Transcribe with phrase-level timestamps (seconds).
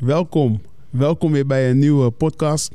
[0.00, 0.60] welkom.
[0.90, 2.72] Welkom weer bij een nieuwe podcast.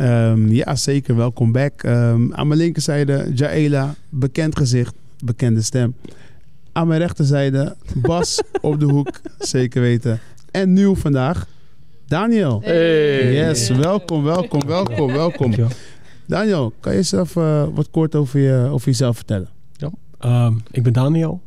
[0.00, 1.16] Um, ja, zeker.
[1.16, 1.82] Welkom back.
[1.82, 4.94] Um, aan mijn linkerzijde Jaela, bekend gezicht,
[5.24, 5.94] bekende stem.
[6.72, 10.20] Aan mijn rechterzijde Bas op de hoek, zeker weten.
[10.50, 11.46] En nieuw vandaag,
[12.06, 12.60] Daniel.
[12.64, 13.32] Hey.
[13.34, 15.54] Yes, welkom, welkom, welkom, welkom.
[16.26, 19.48] Daniel, kan je zelf uh, wat kort over, je, over jezelf vertellen?
[19.72, 19.90] Ja,
[20.46, 21.40] um, ik ben Daniel.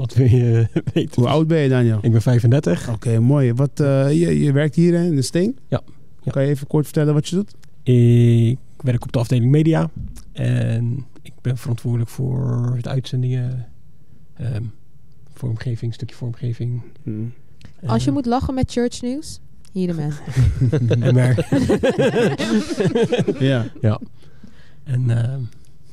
[0.00, 1.22] Wat wil je weten?
[1.22, 1.98] Hoe oud ben je, Daniel?
[2.02, 2.82] Ik ben 35.
[2.82, 3.52] Oké, okay, mooi.
[3.52, 5.58] Wat, uh, je, je, werkt hier in de Steen?
[5.68, 5.80] Ja.
[6.22, 6.32] ja.
[6.32, 7.54] Kan je even kort vertellen wat je doet?
[7.82, 9.90] Ik werk op de afdeling media.
[10.32, 13.66] En ik ben verantwoordelijk voor het uitzendingen,
[14.40, 14.72] um,
[15.34, 16.82] vormgeving, stukje vormgeving.
[17.02, 17.32] Hmm.
[17.86, 19.40] Als je moet lachen met church nieuws,
[19.72, 20.12] hier de man.
[21.00, 21.14] en
[23.48, 23.66] ja.
[23.80, 24.00] Ja.
[24.84, 25.34] En uh,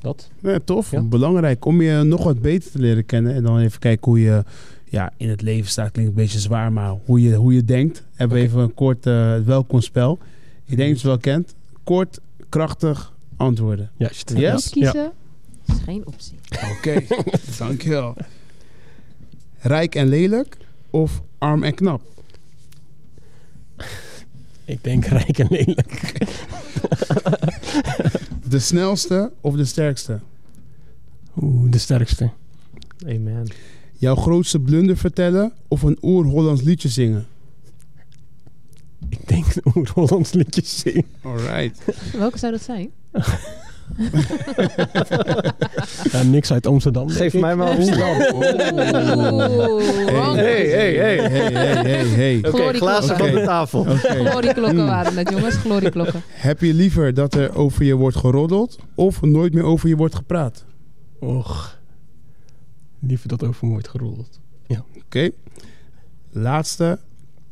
[0.01, 0.29] dat.
[0.41, 0.91] Ja, tof.
[0.91, 1.01] Ja.
[1.01, 3.33] Belangrijk om je nog wat beter te leren kennen.
[3.33, 4.43] En dan even kijken hoe je
[4.89, 5.91] ja, in het leven staat.
[5.91, 8.03] Klinkt een beetje zwaar, maar hoe je, hoe je denkt.
[8.13, 8.55] Hebben we okay.
[8.55, 10.19] even een kort uh, welkomspel.
[10.65, 11.55] Ik denk dat je het wel kent.
[11.83, 13.89] Kort, krachtig antwoorden.
[13.97, 14.33] Juist.
[14.35, 14.53] Yes?
[14.53, 15.11] Niet kiezen
[15.65, 15.73] ja.
[15.73, 16.37] is geen optie.
[16.51, 17.07] Oké, okay.
[17.57, 18.15] dankjewel.
[19.59, 20.57] Rijk en lelijk
[20.89, 22.01] of arm en knap?
[24.65, 26.17] Ik denk rijk en lelijk.
[28.49, 30.19] de snelste of de sterkste?
[31.41, 32.31] Oeh, de sterkste.
[33.05, 33.47] Amen.
[33.97, 37.27] Jouw grootste blunder vertellen of een oer-Hollands liedje zingen?
[39.09, 41.05] Ik denk een oer-Hollands liedje zingen.
[41.21, 41.79] Alright.
[42.17, 42.91] Welke zou dat zijn?
[46.11, 47.09] ja, niks uit Amsterdam.
[47.09, 48.15] Geef mij maar Amsterdam.
[50.35, 51.17] Hey, hey, hey.
[51.17, 52.37] hey, hey, hey, hey.
[52.37, 53.29] Oké, okay, glazen okay.
[53.29, 53.79] van de tafel.
[53.79, 54.25] Okay.
[54.25, 55.55] Glorieklokken waren het, jongens.
[55.55, 56.21] Glorieklokken.
[56.27, 60.15] Heb je liever dat er over je wordt geroddeld of nooit meer over je wordt
[60.15, 60.65] gepraat?
[61.19, 61.79] Och,
[62.99, 64.39] liever dat over me wordt geroddeld.
[64.67, 64.83] Ja.
[64.89, 64.99] Oké.
[65.05, 65.31] Okay.
[66.31, 66.99] Laatste.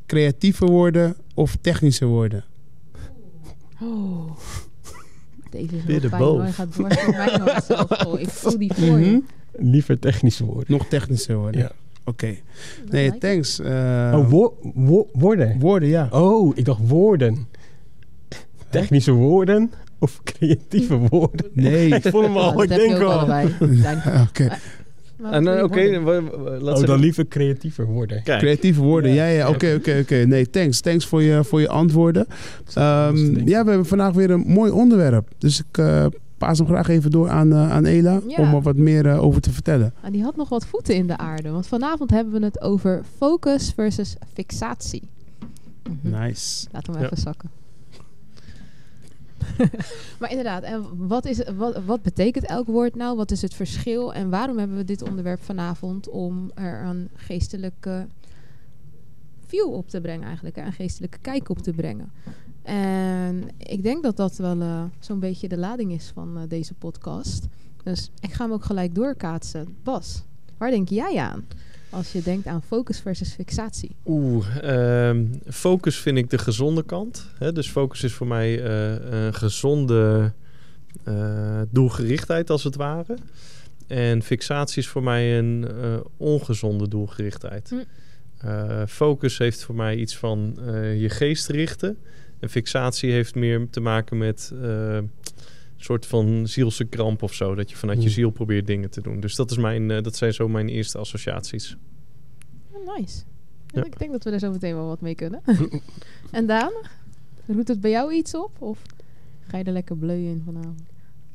[0.06, 2.44] Creatieve woorden of technische woorden?
[3.82, 4.38] Oh.
[5.56, 6.42] Deze is wel fijn hoor.
[6.42, 8.22] Hij gaat dwars door mij nog zelf gooien.
[8.22, 8.92] Ik voel die voor je.
[8.92, 9.26] Mm -hmm.
[9.72, 10.66] Liever technische woorden.
[10.68, 11.62] Nog technische woorden?
[11.62, 11.72] Ja.
[12.06, 12.26] Oké.
[12.26, 12.42] Okay.
[12.90, 13.60] Nee, like thanks.
[13.60, 13.68] Uh,
[14.16, 15.60] oh, wo wo woorden?
[15.60, 16.08] Woorden, ja.
[16.12, 17.48] Oh, ik dacht woorden.
[18.70, 21.50] Technische woorden of creatieve woorden?
[21.54, 21.94] Nee.
[21.96, 23.22] ik vond hem al, ik denk wel.
[24.28, 24.58] Oké.
[25.24, 28.24] En oké, okay, oh, dan liever creatiever worden.
[28.24, 28.40] Kijk.
[28.40, 30.16] Creatieve woorden, ja, ja, oké, oké, oké.
[30.16, 30.80] Nee, thanks.
[30.80, 32.28] Thanks voor je, voor je antwoorden.
[32.78, 35.30] Um, ja, we hebben vandaag weer een mooi onderwerp.
[35.38, 36.06] Dus ik uh,
[36.38, 38.38] paas hem graag even door aan, uh, aan Ela ja.
[38.38, 39.94] om er wat meer uh, over te vertellen.
[40.02, 43.02] Ah, die had nog wat voeten in de aarde, want vanavond hebben we het over
[43.18, 45.10] focus versus fixatie.
[45.90, 46.12] Mm -hmm.
[46.12, 46.68] Nice.
[46.72, 47.12] Laten we hem ja.
[47.12, 47.50] even zakken.
[50.20, 53.18] maar inderdaad, en wat, is, wat, wat betekent elk woord nou?
[53.18, 54.14] Wat is het verschil?
[54.14, 56.10] En waarom hebben we dit onderwerp vanavond?
[56.10, 58.08] Om er een geestelijke
[59.46, 60.58] view op te brengen eigenlijk.
[60.58, 62.12] Een geestelijke kijk op te brengen.
[62.62, 66.74] En ik denk dat dat wel uh, zo'n beetje de lading is van uh, deze
[66.74, 67.48] podcast.
[67.84, 69.76] Dus ik ga hem ook gelijk doorkaatsen.
[69.84, 70.24] Bas,
[70.58, 71.46] waar denk jij aan?
[71.96, 73.96] Als je denkt aan focus versus fixatie.
[74.06, 77.28] Oeh, uh, focus vind ik de gezonde kant.
[77.38, 77.52] Hè?
[77.52, 80.34] Dus focus is voor mij uh, een gezonde
[81.08, 83.18] uh, doelgerichtheid als het ware.
[83.88, 87.70] En fixatie is voor mij een uh, ongezonde doelgerichtheid.
[87.70, 88.86] Hm.
[88.88, 90.58] focus heeft voor mij iets van
[90.98, 91.98] je geest richten.
[92.40, 94.54] En fixatie heeft meer te maken met
[95.86, 97.56] soort van zielse kramp of zo.
[97.56, 99.20] Dat je vanuit je ziel probeert dingen te doen.
[99.20, 101.78] Dus dat, is mijn, uh, dat zijn zo mijn eerste associaties.
[102.72, 103.24] Oh, nice.
[103.68, 103.84] Ja.
[103.84, 105.42] Ik denk dat we er zo meteen wel wat mee kunnen.
[106.32, 106.72] en Daan,
[107.46, 108.52] roept het bij jou iets op?
[108.60, 108.82] Of
[109.48, 110.82] ga je er lekker bleu in vanavond?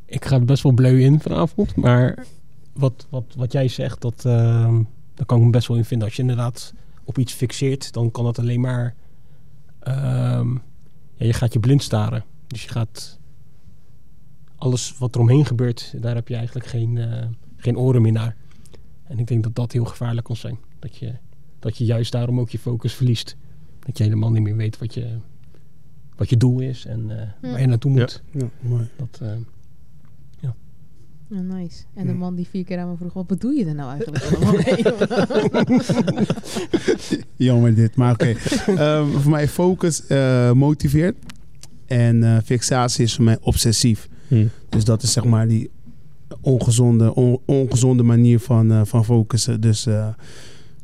[0.05, 1.77] Ik ga er best wel bleu in vanavond.
[1.77, 2.27] Maar
[2.73, 4.79] wat, wat, wat jij zegt, dat, uh,
[5.15, 6.07] daar kan ik me best wel in vinden.
[6.07, 6.75] Als je inderdaad
[7.05, 8.95] op iets fixeert, dan kan dat alleen maar...
[9.89, 9.95] Uh,
[11.15, 12.25] ja, je gaat je blind staren.
[12.47, 13.20] Dus je gaat
[14.61, 17.25] alles wat er omheen gebeurt, daar heb je eigenlijk geen, uh,
[17.57, 18.37] geen oren meer naar.
[19.05, 20.59] En ik denk dat dat heel gevaarlijk kan zijn.
[20.79, 21.15] Dat je,
[21.59, 23.37] dat je juist daarom ook je focus verliest.
[23.79, 25.17] Dat je helemaal niet meer weet wat je,
[26.17, 27.35] wat je doel is en uh, ja.
[27.41, 28.23] waar je naartoe moet.
[28.31, 28.89] Ja, ja mooi.
[28.97, 29.33] Dat, uh,
[30.39, 30.55] ja.
[31.29, 31.85] nice.
[31.95, 34.25] En de man die vier keer aan me vroeg, wat bedoel je er nou eigenlijk
[34.35, 34.85] allemaal mee?
[37.49, 38.37] Jammer dit, maar oké.
[38.67, 38.99] Okay.
[38.99, 40.03] um, voor mij focus
[40.55, 41.17] motiveert.
[41.87, 44.09] En fixatie is voor mij obsessief.
[44.31, 44.49] Hmm.
[44.69, 45.71] Dus dat is zeg maar die
[46.41, 49.61] ongezonde, on, ongezonde manier van, uh, van focussen.
[49.61, 50.09] Dus uh,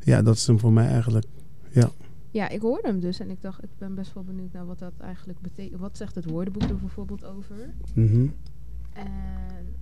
[0.01, 1.25] ja, dat is hem voor mij eigenlijk.
[1.71, 1.91] Ja.
[2.31, 4.79] Ja, ik hoorde hem dus en ik dacht, ik ben best wel benieuwd naar wat
[4.79, 5.81] dat eigenlijk betekent.
[5.81, 7.57] Wat zegt het woordenboek er bijvoorbeeld over?
[7.95, 8.35] Mm -hmm.
[8.93, 9.75] En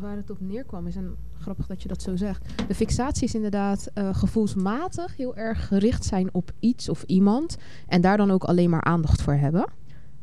[0.00, 2.68] waar het op neerkwam is, en grappig dat je dat zo zegt.
[2.68, 7.56] De fixatie is inderdaad eh, gevoelsmatig heel erg gericht zijn op iets of iemand.
[7.86, 9.64] En daar dan ook alleen maar aandacht voor hebben.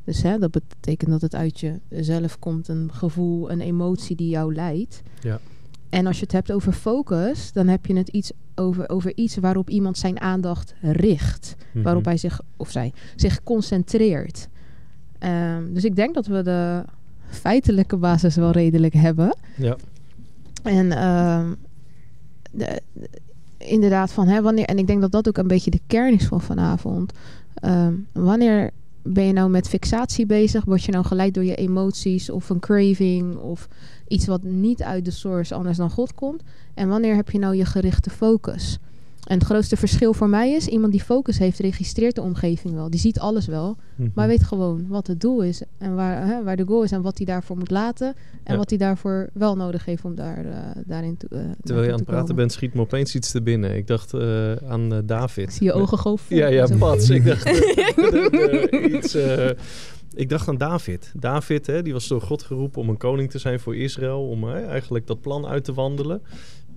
[0.10, 1.60] Dus hè, dat betekent dat het uit
[1.90, 5.02] jezelf komt, een gevoel, een emotie die jou leidt.
[5.22, 5.40] Ja.
[5.90, 9.38] En als je het hebt over focus, dan heb je het iets over, over iets
[9.38, 11.56] waarop iemand zijn aandacht richt.
[11.72, 11.84] Mhm.
[11.84, 14.48] Waarop hij zich, of zij, zich concentreert.
[15.20, 16.84] Ehm, dus ik denk dat we de
[17.30, 19.36] feitelijke basis wel redelijk hebben.
[19.58, 19.76] Ja.
[20.64, 21.54] En ehm,
[22.52, 23.10] de- de-
[23.58, 26.26] inderdaad van hè, wanneer, en ik denk dat dat ook een beetje de kern is
[26.28, 27.14] van vanavond.
[27.54, 28.72] Ehm, wanneer
[29.04, 30.66] ben je nou met fixatie bezig?
[30.66, 33.68] Word je nou geleid door je emoties of een craving of
[34.08, 36.44] iets wat niet uit de source anders dan God komt?
[36.74, 38.80] En wanneer heb je nou je gerichte focus?
[39.30, 42.90] En het grootste verschil voor mij is, iemand die focus heeft, registreert de omgeving wel.
[42.90, 44.10] Die ziet alles wel, Mhm.
[44.16, 47.02] maar weet gewoon wat het doel is en waar, hè, waar de goal is en
[47.02, 48.08] wat hij daarvoor moet laten.
[48.44, 48.58] En Ja.
[48.58, 51.98] wat hij daarvoor wel nodig heeft om daar, eh, daarin te, eh, Terwijl je aan
[51.98, 52.36] het te praten komen.
[52.36, 53.76] bent, schiet me opeens iets te binnen.
[53.76, 55.44] Ik dacht eh, aan David.
[55.44, 56.18] Ik zie je ogen vol.
[56.28, 57.10] Ja, ja, pats.
[57.10, 57.50] Ik dacht,
[58.96, 59.16] iets,
[60.16, 61.12] ik dacht aan David.
[61.20, 64.28] David, hè, die was door God geroepen om een koning te zijn voor Israël.
[64.28, 66.22] Om hè, eigenlijk dat plan uit te wandelen.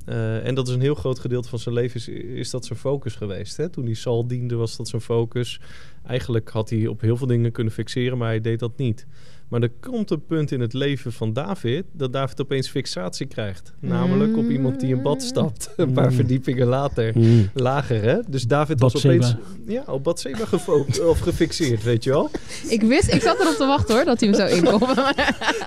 [0.04, 2.78] Eh, en dat is een heel groot gedeelte van zijn leven, is, is dat zijn
[2.78, 3.56] focus geweest.
[3.56, 3.68] Hè?
[3.68, 5.60] Toen hij Saul diende, was dat zijn focus.
[6.06, 9.06] Eigenlijk had hij op heel veel dingen kunnen fixeren, maar hij deed dat niet.
[9.52, 13.72] Maar er komt een punt in het leven van David dat David opeens fixatie krijgt.
[13.80, 15.70] Namelijk op iemand die in bad stapt.
[15.76, 16.12] Een paar Mm.
[16.16, 17.12] verdiepingen later.
[17.18, 17.50] Mm.
[17.54, 18.16] Lager, hè?
[18.28, 19.34] Dus David was opeens
[19.66, 22.30] ja, op Bathseba gefo- of gefixeerd, weet je wel?
[22.68, 24.88] Ik wist, ik zat erop te wachten hoor, dat hij hem zou inkomen.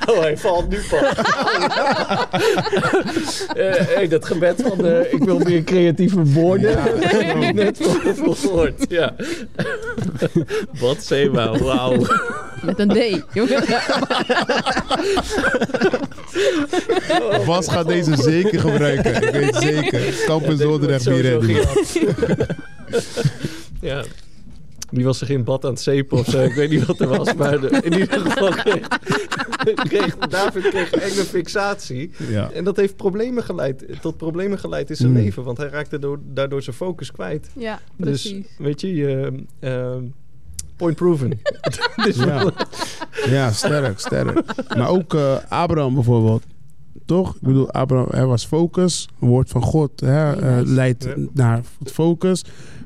[0.10, 1.02] Oh, hij valt nu pas.
[3.56, 6.78] Eh, hey, dat gebed van eh, ik wil meer creatieve woorden.
[7.56, 7.78] net
[8.16, 8.86] voor gehoord.
[8.90, 9.16] Ja.
[10.80, 12.06] Bathseba, wauw.
[12.64, 13.24] Met een D.
[13.34, 13.64] jongen.
[17.46, 19.16] Bas gaat deze zeker gebruiken.
[19.24, 20.24] Ik weet het zeker.
[20.26, 22.00] Campus Dordrecht Bier gehad.
[23.82, 24.04] ja.
[24.92, 26.44] Die was zich in bad aan het zeepen of zo.
[26.44, 27.34] Ik weet niet wat er was.
[27.34, 28.88] Maar de- in ieder geval kreeg,
[29.76, 32.12] kreeg David kreeg enge fixatie.
[32.30, 32.52] Ja.
[32.52, 35.18] En dat heeft problemen geleid, tot problemen geleid in zijn Mm.
[35.18, 35.44] leven.
[35.44, 37.48] Want hij raakte door, daardoor zijn focus kwijt.
[37.54, 38.46] Ja, Dus precies.
[38.58, 39.96] weet je, je eh,
[40.76, 41.30] point proven.
[42.06, 42.52] dus Ja.
[43.26, 44.44] ja, sterk, sterk.
[44.78, 46.44] Maar ook eh, Abraham bijvoorbeeld.
[47.06, 47.36] Toch?
[47.36, 49.08] Ik bedoel, Abraham, er was focus.
[49.22, 51.16] Een woord van God hè, eh, leidt Ja.
[51.34, 52.44] naar focus.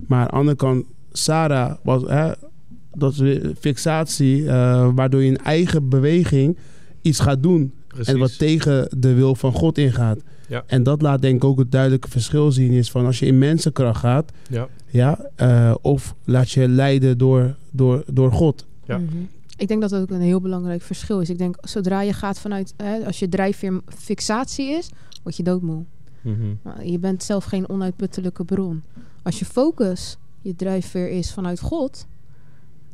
[0.08, 2.02] Maar aan de andere kant, Sarah was...
[2.08, 2.32] Hè,
[2.94, 6.58] dat is weer fixatie, eh, waardoor je in eigen beweging
[7.02, 7.74] iets gaat doen.
[7.88, 8.08] precies.
[8.14, 10.20] En wat tegen de wil van God ingaat.
[10.48, 10.64] Ja.
[10.68, 12.72] En dat laat denk ik ook het duidelijke verschil zien.
[12.72, 14.68] Is van als je in mensenkracht gaat, ja.
[14.90, 18.66] Ja, eh, of laat je leiden door, door, door God.
[18.86, 18.98] Ja.
[18.98, 19.18] Mhm.
[19.58, 21.30] Ik denk dat dat ook een heel belangrijk verschil is.
[21.30, 24.90] Ik denk, zodra je gaat vanuit, hè, als je drijfveer fixatie is,
[25.24, 25.84] word je doodmoe.
[26.22, 26.54] Mhm.
[26.64, 28.82] Nou, Je bent zelf geen onuitputtelijke bron.
[29.24, 32.06] Als je focus je drijfveer is vanuit God,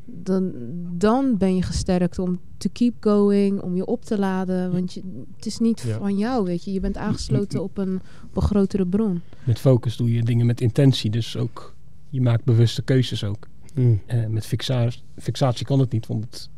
[0.05, 0.51] dan,
[0.91, 4.71] dan ben je gesterkt om to keep going, om je op te laden.
[4.71, 5.01] Want je,
[5.35, 5.97] het is niet Ja.
[5.97, 6.73] van jou, weet je.
[6.73, 9.21] Je bent aangesloten op een, op een grotere bron.
[9.43, 11.09] Met focus doe je dingen met intentie.
[11.09, 11.74] Dus ook,
[12.15, 13.47] je maakt bewuste keuzes ook.
[13.73, 14.01] Mm.
[14.05, 16.49] Eh, met fixatie, fixatie kan het niet, want het,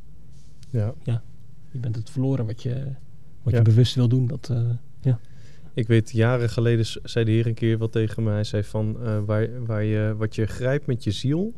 [0.69, 0.93] ja.
[1.71, 2.93] je bent het verloren wat je,
[3.41, 3.57] wat Ja.
[3.59, 4.27] je bewust wil doen.
[4.27, 4.69] Dat, eh,
[5.73, 8.31] Ik weet, jaren geleden zei de heer een keer wat tegen me.
[8.31, 11.53] Hij zei van, eh, waar, waar je, wat je grijpt met je ziel,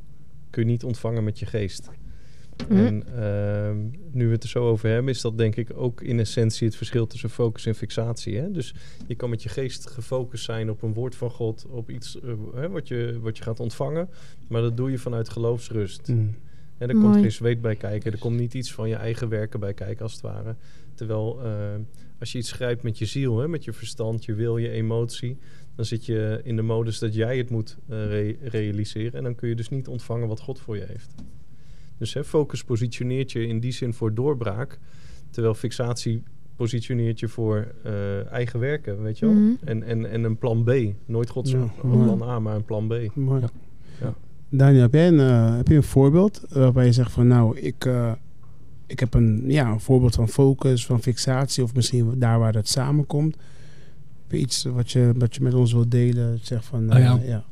[0.50, 1.90] kun je niet ontvangen met je geest.
[2.68, 2.86] Mhm.
[2.86, 3.78] En ehm,
[4.12, 6.76] nu we het er zo over hebben, is dat denk ik ook in essentie het
[6.76, 8.38] verschil tussen focus en fixatie.
[8.38, 8.52] Hè?
[8.52, 8.74] Dus
[9.08, 12.66] je kan met je geest gefocust zijn op een woord van God, op iets eh,
[12.66, 14.10] wat, je, wat je gaat ontvangen.
[14.48, 16.08] Maar dat doe je vanuit geloofsrust.
[16.08, 16.36] Mm.
[16.78, 18.12] En er komt geen zweet bij kijken.
[18.12, 20.56] Er komt niet iets van je eigen werken bij kijken, als het ware.
[20.94, 21.52] Terwijl eh,
[22.20, 25.38] als je iets grijpt met je ziel, hè, met je verstand, je wil, je emotie...
[25.76, 29.14] dan zit je in de modus dat jij het moet eh, re- realiseren.
[29.14, 31.16] En dan kun je dus niet ontvangen wat God voor je heeft.
[32.00, 34.80] Dus hè, focus positioneert je in die zin voor doorbraak...
[35.30, 36.24] terwijl fixatie
[36.56, 39.36] positioneert je voor eh, eigen werken, weet je wel?
[39.36, 39.52] Mhm.
[39.64, 40.72] En, en, en een plan B.
[41.06, 43.16] Nooit Gods Ja, plan A, maar een plan B.
[43.16, 43.42] Mooi.
[43.42, 43.50] Ja.
[44.02, 44.14] Ja.
[44.50, 47.58] Daniel, heb jij een, eh, heb je een voorbeeld eh, waarbij je zegt van nou,
[47.60, 48.12] ik, eh,
[48.88, 52.68] ik heb een, ja, een voorbeeld van focus, van fixatie of misschien daar waar het
[52.68, 53.36] samenkomt.
[54.22, 56.40] Heb je iets wat je, wat je met ons wilt delen?
[56.42, 57.18] Zeg van, Oh ja.
[57.18, 57.44] eh, ja.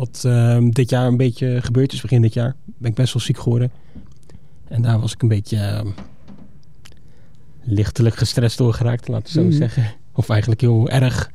[0.00, 3.22] Wat ehm, dit jaar een beetje gebeurd is, begin dit jaar, ben ik best wel
[3.22, 3.70] ziek geworden.
[4.68, 5.88] En daar was ik een beetje ehm,
[7.62, 9.56] lichtelijk gestrest door geraakt, laten we zo Mhm.
[9.56, 9.84] zeggen.
[10.12, 11.30] Of eigenlijk heel erg.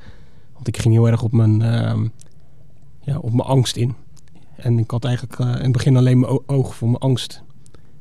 [0.54, 2.08] Want ik ging heel erg op mijn, ehm,
[3.02, 3.96] ja, op mijn angst in.
[4.56, 7.44] En ik had eigenlijk eh, in het begin alleen mijn oog voor mijn angst.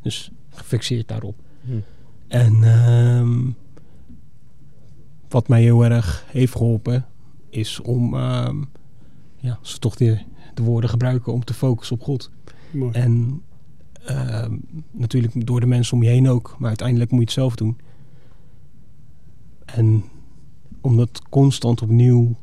[0.03, 1.37] Dus gefixeerd daarop.
[1.65, 1.73] Hm.
[2.29, 3.57] En
[5.29, 7.07] wat mij heel erg heeft geholpen
[7.51, 8.17] is om,
[9.37, 10.19] ja, als we toch de,
[10.57, 12.31] de woorden gebruiken, om te focussen op God.
[12.71, 12.93] Mooi.
[12.93, 13.43] En
[14.05, 14.57] ehm,
[14.91, 17.79] natuurlijk door de mensen om je heen ook, maar uiteindelijk moet je het zelf doen.
[19.65, 20.05] En
[20.81, 22.37] om dat constant opnieuw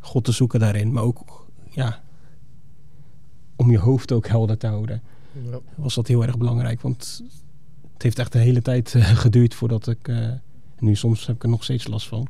[0.00, 2.02] God te zoeken daarin, maar ook ja,
[3.56, 5.02] om je hoofd ook helder te houden,
[5.50, 5.58] Ja.
[5.76, 6.80] was dat heel erg belangrijk.
[6.80, 7.22] Want
[7.92, 10.08] het heeft echt de hele tijd eh, geduurd voordat ik.
[10.08, 10.42] en
[10.78, 12.26] nu soms heb ik er nog steeds last van.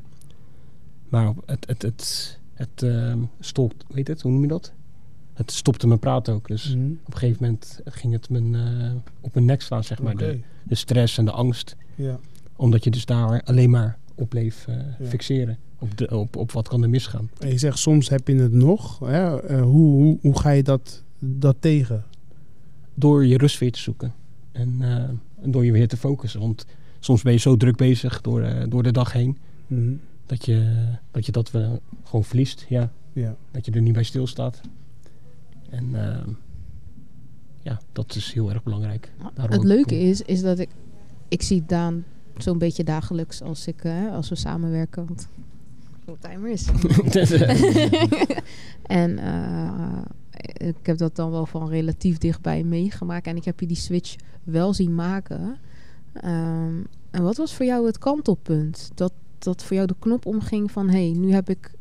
[1.08, 4.72] Maar het, het, het, het ehm, stopt, weet het, hoe noem je dat?
[5.34, 6.48] Het stopte mijn praten ook.
[6.48, 6.90] Dus Mhm.
[7.04, 10.16] op een gegeven moment ging het mijn, eh, op mijn nek slaan, zeg maar.
[10.16, 11.76] De, de stress en de angst.
[11.94, 12.18] Ja.
[12.56, 15.06] Omdat je dus daar alleen maar op bleef eh, Ja.
[15.06, 15.58] fixeren.
[15.78, 17.30] Op, de, op, op wat kan er misgaan.
[17.38, 18.98] En je zegt soms heb je het nog.
[18.98, 19.40] Hè?
[19.42, 22.04] Eh, hoe, hoe, hoe ga je dat, dat tegen?
[22.94, 24.14] Door je rust weer te zoeken.
[24.52, 24.76] En,
[25.42, 26.40] en door je weer te focussen.
[26.40, 26.66] Want
[27.00, 29.38] soms ben je zo druk bezig door, door de dag heen.
[29.66, 29.92] Mhm.
[30.28, 32.66] Dat je dat, je dat we gewoon verliest.
[32.68, 32.92] Ja.
[33.12, 33.36] Ja.
[33.50, 34.60] Dat je er niet bij stilstaat.
[35.70, 36.26] En eh,
[37.62, 39.12] ja, dat is heel erg belangrijk.
[39.34, 40.68] Daarom Het leuke is, is dat ik...
[41.28, 42.04] Ik zie Daan
[42.36, 45.06] zo'n beetje dagelijks als, ik, eh, als we samenwerken.
[45.06, 45.28] Want
[46.04, 46.66] fulltimer is.
[48.82, 53.26] en eh, ik heb dat dan wel van relatief dichtbij meegemaakt.
[53.26, 55.58] En ik heb je die switch wel zien maken.
[56.12, 58.90] Ehm, en wat was voor jou het kantelpunt?
[58.94, 59.12] Dat,
[59.44, 60.88] dat voor jou de knop omging van...
[60.88, 61.72] hé, hey, nu, heb ik,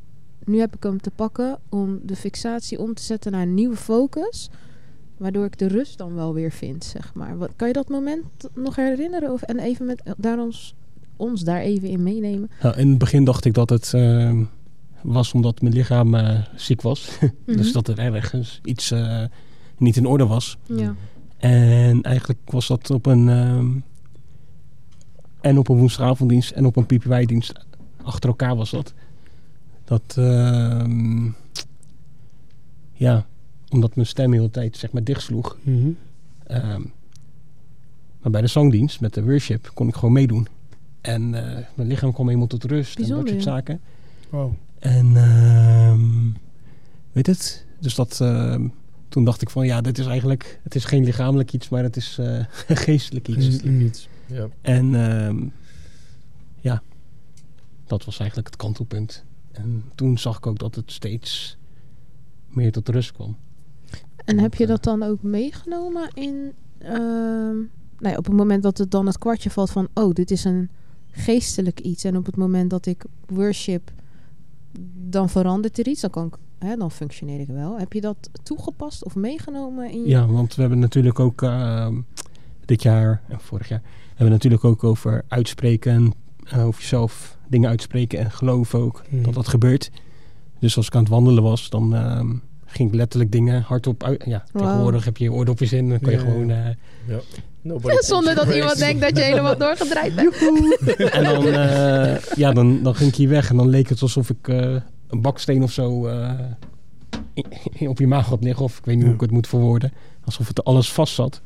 [0.46, 3.76] nu heb ik hem te pakken om de fixatie om te zetten naar een nieuwe
[3.76, 4.50] focus...
[5.18, 7.38] Waardoor ik de rust dan wel weer vind, zeg maar.
[7.38, 8.24] Wat, kan je dat moment
[8.54, 9.32] nog herinneren?
[9.32, 10.76] Of, en even met daar ons,
[11.16, 12.50] ons daar even in meenemen?
[12.62, 14.40] Nou, in het begin dacht ik dat het eh,
[15.02, 17.10] was omdat mijn lichaam eh, ziek was.
[17.46, 17.72] Dus Mhm.
[17.74, 19.24] dat er ergens iets eh,
[19.78, 20.58] niet in orde was.
[20.64, 20.96] Ja.
[21.38, 23.84] En eigenlijk was dat op een...
[25.42, 27.66] en op een woensdagavonddienst en op een PPY-dienst.
[28.04, 28.94] Achter elkaar was dat.
[29.84, 30.16] Dat...
[30.18, 31.30] ehm,
[32.98, 33.26] ja,
[33.70, 35.58] omdat mijn stem heel de tijd zeg maar dichtsloeg.
[36.48, 36.82] Ehm,
[38.22, 40.48] maar bij de zangdienst met de worship kon ik gewoon meedoen.
[41.02, 43.80] En eh, mijn lichaam kwam helemaal tot rust en dat soort zaken.
[44.30, 44.54] Wow.
[44.80, 46.30] En ehm,
[47.12, 47.66] weet het?
[47.80, 48.68] Dus dat, ehm,
[49.10, 51.96] toen dacht ik van ja, dit is eigenlijk, het is geen lichamelijk iets, maar het
[51.96, 52.46] is eh,
[52.86, 54.08] geestelijk iets.
[54.28, 54.48] Ja.
[54.62, 55.48] En ehm,
[56.60, 56.82] ja,
[57.86, 59.24] dat was eigenlijk het kantelpunt.
[59.52, 61.58] En toen zag ik ook dat het steeds
[62.48, 63.38] meer tot rust kwam.
[64.26, 66.54] En heb je eh, dat dan ook meegenomen in...
[66.78, 67.56] ehm,
[67.98, 69.88] nou ja, op het moment dat het dan het kwartje valt van...
[69.94, 70.70] oh, dit is een
[71.12, 72.04] geestelijk iets.
[72.04, 73.92] En op het moment dat ik worship...
[75.10, 76.02] dan verandert er iets.
[76.02, 77.80] Dan, kan ik, hè, dan functioneer ik wel.
[77.80, 80.10] Heb je dat toegepast of meegenomen in je...
[80.10, 82.02] Ja, want we hebben natuurlijk ook ehm,
[82.66, 83.82] dit jaar en vorig jaar
[84.18, 89.24] hebben we natuurlijk ook over uitspreken, eh, over jezelf dingen uitspreken en geloven ook Mhm.
[89.24, 89.92] dat dat gebeurt.
[90.60, 92.34] Dus als ik aan het wandelen was, dan ehm,
[92.66, 94.24] ging ik letterlijk dingen hardop uit.
[94.26, 96.50] Ja, tegenwoordig heb je je oordopjes in, dan kan je gewoon.
[96.50, 96.66] eh,
[97.08, 97.20] Ja.
[97.84, 100.36] Ja, zonder dat iemand denkt dat je helemaal doorgedraaid bent.
[101.18, 104.30] en dan, eh, ja, dan, dan ging ik hier weg en dan leek het alsof
[104.30, 104.76] ik eh,
[105.08, 106.32] een baksteen of zo eh,
[107.74, 108.64] in- op je maag had liggen.
[108.66, 109.92] Of ik weet niet hoe ik het moet verwoorden.
[110.26, 111.42] Alsof het alles vast zat.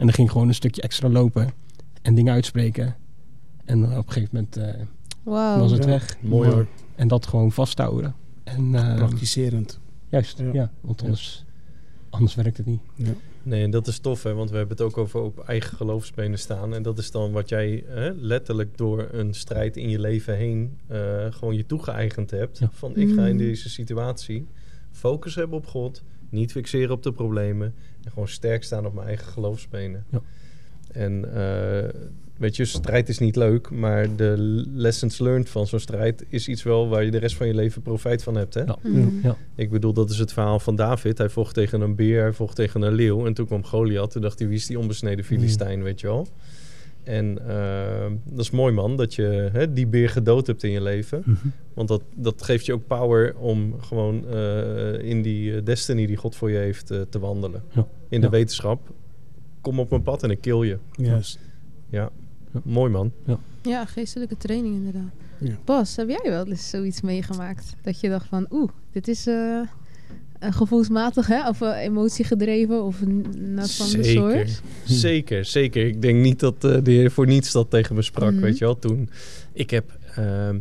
[0.00, 1.50] En dan ging ik gewoon een stukje extra lopen
[2.02, 2.96] en dingen uitspreken.
[3.64, 4.86] En op een gegeven moment eh,
[5.22, 5.58] Wauw.
[5.58, 5.90] was het Ja.
[5.90, 6.16] weg.
[6.20, 6.66] Mooi hoor.
[6.96, 8.14] En dat gewoon vasthouden.
[8.44, 9.80] En, eh, Praktiserend.
[10.08, 10.52] juist, Ja.
[10.52, 10.70] ja.
[10.80, 11.44] want anders,
[12.10, 12.80] anders werkt het niet.
[13.42, 16.38] Nee, en dat is tof, hè, want we hebben het ook over op eigen geloofsbenen
[16.38, 16.74] staan.
[16.74, 20.78] En dat is dan wat jij hè, letterlijk door een strijd in je leven heen
[20.86, 22.58] eh, gewoon je toegeëigend hebt.
[22.58, 22.68] Ja.
[22.72, 23.38] Van ik ga in Mm.
[23.38, 24.46] deze situatie
[24.90, 27.74] focus hebben op God, niet fixeren op de problemen
[28.04, 30.04] en gewoon sterk staan op mijn eigen geloofsbenen.
[30.10, 30.20] Ja.
[30.92, 31.88] En eh,
[32.36, 34.34] weet je, strijd is niet leuk, maar de
[34.74, 37.82] lessons learned van zo'n strijd is iets wel waar je de rest van je leven
[37.82, 38.54] profijt van hebt.
[38.54, 38.62] Hè?
[38.62, 38.76] Ja.
[38.82, 39.08] Mhm.
[39.22, 39.36] Ja.
[39.54, 41.18] Ik bedoel, dat is het verhaal van David.
[41.18, 43.26] Hij vocht tegen een beer, hij vocht tegen een leeuw.
[43.26, 44.10] En toen kwam Goliath.
[44.10, 46.26] Toen dacht hij, wie is die onbesneden Filistijn, weet je wel.
[47.02, 50.80] En eh, dat is mooi, man, dat je hè, die beer gedood hebt in je
[50.82, 51.22] leven.
[51.24, 51.46] Mhm.
[51.74, 56.36] Want dat, dat geeft je ook power om gewoon eh, in die destiny die God
[56.36, 57.62] voor je heeft te wandelen.
[57.74, 57.86] Ja.
[58.08, 58.32] In de Ja.
[58.32, 58.80] wetenschap.
[59.60, 60.78] Kom op mijn pad en ik kill je.
[60.92, 61.38] Juist.
[61.90, 62.10] Ja,
[62.52, 62.60] Ja.
[62.64, 63.12] mooi man.
[63.62, 65.10] Ja, geestelijke training inderdaad.
[65.38, 65.58] Ja.
[65.64, 67.74] Bas, heb jij wel eens zoiets meegemaakt?
[67.82, 69.60] Dat je dacht van, oeh, dit is eh,
[70.40, 71.48] gevoelsmatig, hè?
[71.48, 74.62] Of eh, emotiegedreven of een nat van de soort?
[74.84, 75.86] Zeker, zeker.
[75.86, 78.40] Ik denk niet dat eh, de Heer voor niets dat tegen me sprak, Mhm.
[78.42, 78.78] weet je wel.
[78.78, 79.10] Toen,
[79.52, 80.58] ik heb ehm,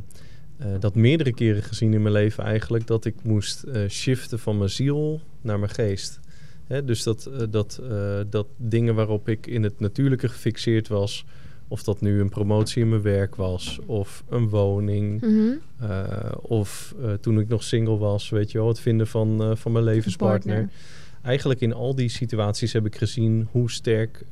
[0.57, 4.57] eh, dat meerdere keren gezien in mijn leven eigenlijk, dat ik moest eh, shiften van
[4.57, 6.19] mijn ziel naar mijn geest.
[6.67, 11.25] Hè, dus dat, eh, dat, eh, dat dingen waarop ik in het natuurlijke gefixeerd was,
[11.69, 15.53] Of dat nu een promotie in mijn werk was, of een woning, Mhm.
[15.91, 19.83] eh, of toen ik nog single was, weet je wel, het vinden van, van mijn
[19.83, 20.55] levenspartner.
[20.55, 20.75] Partner.
[21.21, 24.25] Eigenlijk in al die situaties heb ik gezien hoe sterk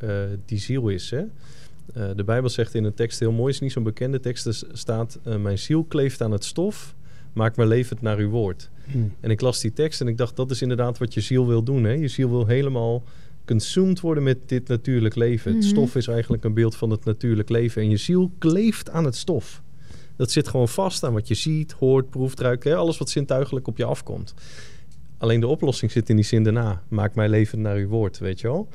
[0.45, 1.09] die ziel is.
[1.11, 1.23] Hè?
[2.15, 5.19] De Bijbel zegt in een tekst heel mooi, is niet zo'n bekende tekst, er staat:
[5.39, 6.95] Mijn ziel kleeft aan het stof,
[7.33, 8.69] maak me levend naar uw woord.
[8.91, 8.97] Hm.
[9.19, 11.63] En ik las die tekst en ik dacht, dat is inderdaad wat je ziel wil
[11.63, 11.83] doen.
[11.83, 11.91] Hè?
[11.91, 13.03] Je ziel wil helemaal
[13.45, 15.51] consumed worden met dit natuurlijk leven.
[15.51, 15.69] Het Mhm.
[15.69, 17.81] stof is eigenlijk een beeld van het natuurlijk leven.
[17.81, 19.61] En je ziel kleeft aan het stof.
[20.15, 22.63] Dat zit gewoon vast aan wat je ziet, hoort, proeft, ruikt.
[22.63, 22.75] Hè?
[22.75, 24.33] Alles wat zintuigelijk op je afkomt.
[25.17, 26.81] Alleen de oplossing zit in die zin daarna.
[26.87, 28.67] Maak mij levend naar uw woord, weet je wel.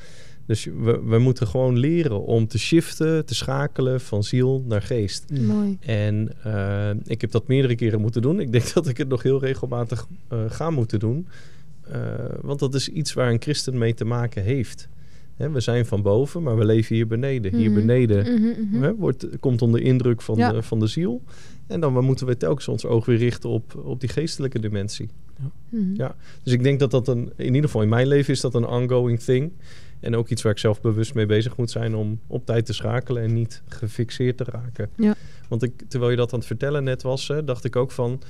[0.51, 5.25] Dus we, we moeten gewoon leren om te shiften, te schakelen van ziel naar geest.
[5.41, 5.77] Mooi.
[5.81, 8.41] En eh, ik heb dat meerdere keren moeten doen.
[8.41, 11.29] Ik denk dat ik het nog heel regelmatig eh, ga moeten doen.
[11.83, 12.01] Eh,
[12.41, 14.89] want dat is iets waar een christen mee te maken heeft.
[15.37, 17.57] Hè, we zijn van boven, maar we leven hier beneden.
[17.57, 17.79] Hier Mhm.
[17.81, 18.83] beneden Mhm, mhm.
[18.83, 20.53] hè, wordt, komt onder indruk van, Ja.
[20.53, 21.23] de, van de ziel.
[21.67, 25.09] En dan moeten we telkens ons oog weer richten op, op die geestelijke dimensie.
[25.69, 25.95] Mhm.
[25.95, 26.15] Ja.
[26.43, 28.67] Dus ik denk dat dat een, in ieder geval in mijn leven is dat een
[28.67, 29.53] ongoing thing.
[30.01, 32.73] En ook iets waar ik zelf bewust mee bezig moet zijn om op tijd te
[32.73, 34.89] schakelen en niet gefixeerd te raken.
[34.97, 35.15] Ja.
[35.49, 38.21] Want ik, terwijl je dat aan het vertellen net was, hè, dacht ik ook van...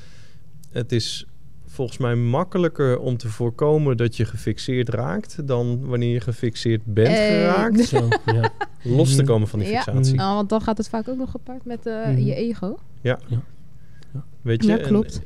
[0.71, 1.27] Het is
[1.67, 5.47] volgens mij makkelijker om te voorkomen dat je gefixeerd raakt...
[5.47, 8.51] dan wanneer je gefixeerd bent Eh, geraakt, Zo, ja.
[8.83, 9.83] los te komen van die Ja.
[9.83, 10.15] fixatie.
[10.15, 12.19] Nou, want dan gaat het vaak ook nog gepaard met eh, Mhm.
[12.19, 12.79] je ego.
[14.43, 14.69] Weet je?
[14.71, 15.21] Ja, En klopt.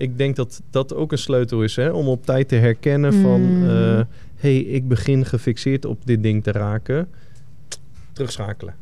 [0.00, 1.90] Ik, denk dat dat ook een sleutel is, hè?
[1.90, 3.40] Om op tijd te herkennen van...
[3.40, 3.68] Mm.
[3.68, 4.00] eh,
[4.36, 7.08] hey, ik begin gefixeerd op dit ding te raken.
[8.12, 8.74] Terugschakelen.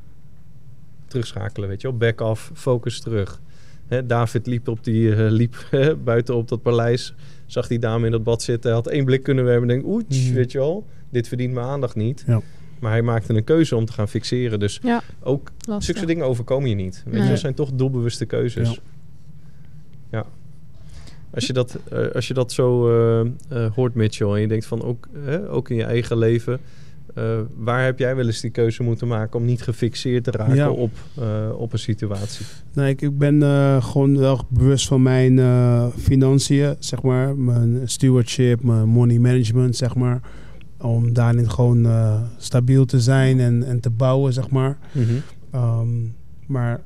[1.07, 1.97] Terugschakelen, weet je wel.
[1.97, 3.41] Back off, focus terug.
[3.87, 7.15] Hè, David liep, op die, eh, liep hè, buiten op dat paleis.
[7.47, 8.73] Zag die dame in dat bad zitten.
[8.73, 10.35] Had één blik kunnen hebben en denk, oeh, Mm.
[10.35, 10.87] weet je wel.
[11.11, 12.25] Dit verdient mijn aandacht niet.
[12.27, 12.41] Ja.
[12.81, 14.61] Maar hij maakte een keuze om te gaan fixeren.
[14.61, 15.03] Dus Ja.
[15.23, 15.85] ook Lastig.
[15.97, 17.03] zulke dingen overkom je niet.
[17.07, 18.69] Weet je, dat zijn toch doelbewuste keuzes.
[18.71, 18.77] Ja.
[20.11, 20.27] Ja.
[21.35, 24.66] Als je dat, eh, als je dat zo eh, eh, hoort, Mitchell, en je denkt
[24.66, 26.61] van ook, hè, ook in je eigen leven,
[27.56, 30.71] waar heb jij wel eens die keuze moeten maken om niet gefixeerd te raken Ja.
[30.71, 30.91] op,
[31.56, 32.47] op een situatie?
[32.75, 33.43] Nee, ik, ik ben
[33.82, 35.41] gewoon wel bewust van mijn
[35.99, 37.36] financiën, zeg maar.
[37.36, 40.21] Mijn stewardship, mijn money management, zeg maar.
[40.80, 41.86] Om daarin gewoon
[42.36, 44.78] stabiel te zijn en, en te bouwen, zeg maar.
[45.50, 45.88] Ehm,
[46.47, 46.80] maar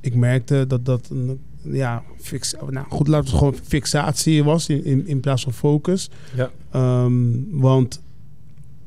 [0.00, 4.68] ik merkte dat dat een, ja, fix, nou goed, laten we het gewoon fixatie was
[4.68, 6.10] in, in, in plaats van focus.
[6.36, 6.50] Ja.
[6.70, 7.12] Ehm,
[7.50, 8.00] want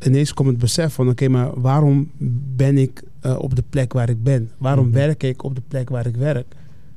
[0.06, 2.12] ineens kwam het besef van, oké, maar waarom
[2.56, 4.50] ben ik eh, op de plek waar ik ben?
[4.58, 4.94] Waarom Mhm.
[4.94, 6.56] werk ik op de plek waar ik werk?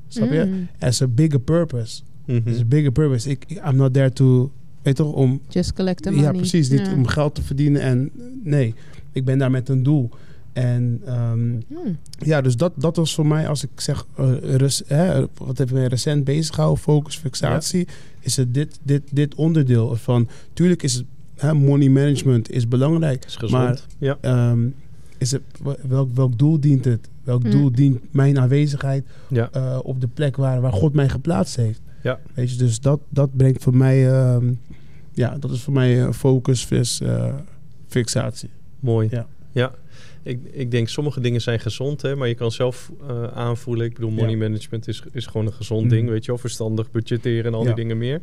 [0.08, 0.44] Snap je?
[0.44, 0.68] Mm.
[0.78, 2.02] As a bigger purpose.
[2.26, 2.42] Mhm.
[2.42, 3.30] There's a bigger purpose.
[3.30, 4.50] Ik, ik- I'm not there to,
[4.82, 6.24] weet toch, om Just collect the money.
[6.24, 6.68] ja, precies.
[6.68, 7.80] Niet om geld te verdienen.
[7.80, 8.10] En
[8.42, 8.74] nee,
[9.12, 10.10] ik ben daar met een doel.
[10.54, 11.98] En ehm, Hmm.
[12.18, 15.68] ja, dus dat, dat was voor mij, als ik zeg, eh, res- hè, wat heb
[15.68, 17.88] ik mij recent bezig gehouden, focus, fixatie,
[18.20, 21.04] is het dit, dit, dit onderdeel van, tuurlijk is het,
[21.36, 23.62] hè, money management is belangrijk, is gezond.
[23.62, 24.18] maar ja.
[24.20, 24.66] ehm,
[25.18, 25.42] is het,
[25.88, 27.08] welk, welk doel dient het?
[27.24, 27.50] Welk Mm.
[27.50, 29.48] doel dient mijn aanwezigheid Ja.
[29.52, 31.80] eh, op de plek waar, waar God mij geplaatst heeft?
[32.02, 32.18] Ja.
[32.34, 34.52] Weet je, dus dat, dat brengt voor mij, ehm,
[35.12, 37.34] ja, dat is voor mij eh, focus, vis, eh,
[37.88, 38.50] fixatie.
[38.80, 39.08] Mooi.
[39.10, 39.26] Ja.
[39.52, 39.72] Ja.
[40.24, 43.86] Ik, ik denk sommige dingen zijn gezond, hè, maar je kan zelf eh, aanvoelen.
[43.86, 44.36] Ik bedoel, money Ja.
[44.36, 46.40] management is, is gewoon een gezond ding, weet je wel.
[46.40, 47.66] Verstandig budgetteren en al Ja.
[47.66, 48.20] die dingen meer.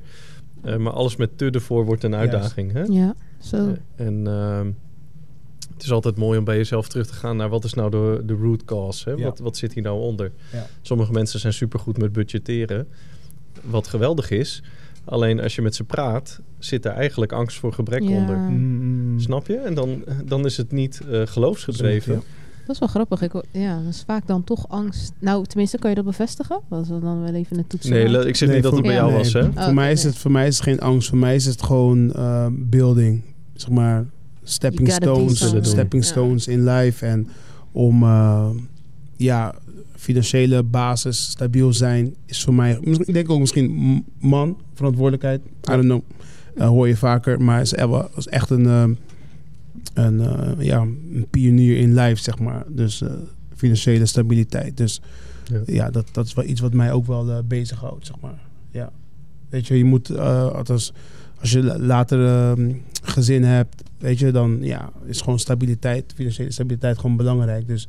[0.64, 2.72] Eh, maar alles met te ervoor wordt een uitdaging.
[2.72, 2.82] Hè?
[2.84, 3.56] Ja, zo.
[3.96, 4.72] Eh, en ehm,
[5.74, 8.22] het is altijd mooi om bij jezelf terug te gaan naar wat is nou de,
[8.26, 9.10] de root cause?
[9.10, 9.16] Hè?
[9.16, 9.24] Ja.
[9.24, 10.32] Wat, wat zit hier nou onder?
[10.52, 10.68] Ja.
[10.82, 12.88] Sommige mensen zijn supergoed met budgetteren,
[13.64, 14.64] wat geweldig is.
[15.06, 18.10] Alleen als je met ze praat, zit er eigenlijk angst voor gebrek Ja.
[18.16, 18.38] onder.
[18.38, 19.20] Mm.
[19.20, 19.56] Snap je?
[19.58, 22.14] En dan, dan is het niet eh, geloofsgedreven.
[22.14, 22.20] Ja.
[22.66, 23.22] Dat is wel grappig.
[23.22, 25.14] Ik, ja, dat is vaak dan toch angst.
[25.20, 26.60] Nou, tenminste, kan je dat bevestigen?
[26.68, 27.92] Was er dan wel even een toetsen?
[27.92, 29.18] Nee, ik zeg Nee, niet dat het voor- bij jou Ja.
[29.18, 29.42] was, hè?
[29.44, 30.12] Voor, Oh, mij oké, is nee.
[30.12, 31.10] het, voor mij is het geen angst.
[31.10, 33.22] Voor mij is het gewoon eh, building.
[33.54, 34.06] Zeg maar,
[34.44, 35.38] stepping stones.
[35.62, 36.10] Stepping Ja.
[36.10, 37.06] stones in life.
[37.06, 37.28] En
[37.72, 38.50] om eh,
[39.22, 39.56] ja,
[39.96, 42.78] financiële basis stabiel zijn is voor mij...
[42.82, 45.42] Ik denk ook misschien man, verantwoordelijkheid.
[45.46, 46.02] I don't know.
[46.56, 47.42] Eh, hoor je vaker.
[47.42, 47.74] Maar is,
[48.16, 48.84] is echt een, eh,
[49.94, 52.64] een, eh, ja, een pionier in life, zeg maar.
[52.68, 53.04] Dus
[53.56, 54.78] financiële stabiliteit.
[54.78, 55.02] Dus
[55.52, 55.62] Ja.
[55.66, 58.40] ja, dat, dat is wel iets wat mij ook wel bezighoudt, zeg maar.
[58.72, 58.92] Ja.
[59.50, 60.94] Weet je, je moet, althans,
[61.40, 62.66] als je la- later eh,
[63.04, 67.68] gezin hebt, weet je, dan ja, is gewoon stabiliteit, financiële stabiliteit gewoon belangrijk.
[67.68, 67.88] Dus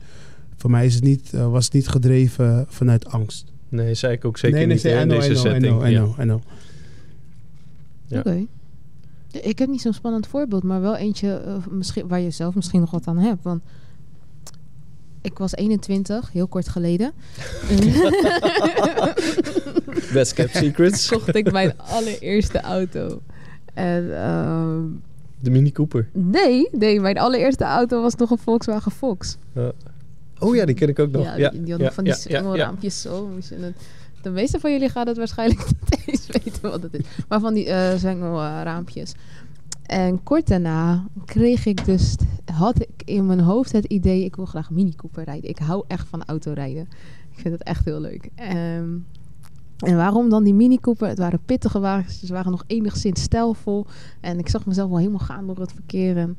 [0.57, 3.53] voor mij is het niet, eh, was het niet gedreven vanuit angst.
[3.69, 5.65] Nee, zei ik ook zeker nee, nee, niet nee, in know, deze I setting.
[5.67, 6.03] know, I Ja.
[6.03, 6.41] know, I know.
[8.07, 8.19] Ja.
[8.19, 8.47] Oké.
[9.31, 12.81] Ik heb niet zo'n spannend voorbeeld, maar wel eentje eh, misschien, waar je zelf misschien
[12.81, 13.43] nog wat aan hebt.
[13.43, 13.63] Want
[15.21, 17.13] ik was 21, heel kort geleden.
[20.13, 21.09] Best kept secrets.
[21.13, 23.21] kocht ik mijn allereerste auto.
[23.75, 24.81] En ehm,
[25.41, 26.09] De Mini Cooper.
[26.13, 29.37] nee, nee, mijn allereerste auto was nog een Volkswagen Fox.
[30.43, 31.25] Oh ja, die ken ik ook nog.
[31.37, 33.31] Ja, die, van die ja, raampjes zo.
[33.49, 33.75] het-
[34.23, 37.05] De meeste van jullie gaan het waarschijnlijk niet eens weten wat het is.
[37.29, 37.67] Maar van die
[38.63, 39.13] raampjes.
[39.83, 42.15] En kort daarna kreeg ik dus,
[42.53, 45.51] had ik in mijn hoofd het idee, ik wil graag Mini Cooper rijden.
[45.51, 46.89] Ik hou echt van autorijden.
[47.35, 48.29] Ik vind het echt heel leuk.
[48.35, 48.89] Ehm,
[49.79, 51.09] en waarom dan die Mini Cooper?
[51.09, 53.87] Het waren pittige wagens, ze waren nog enigszins stijlvol.
[54.21, 56.17] En ik zag mezelf wel helemaal gaan door het verkeer.
[56.17, 56.39] En,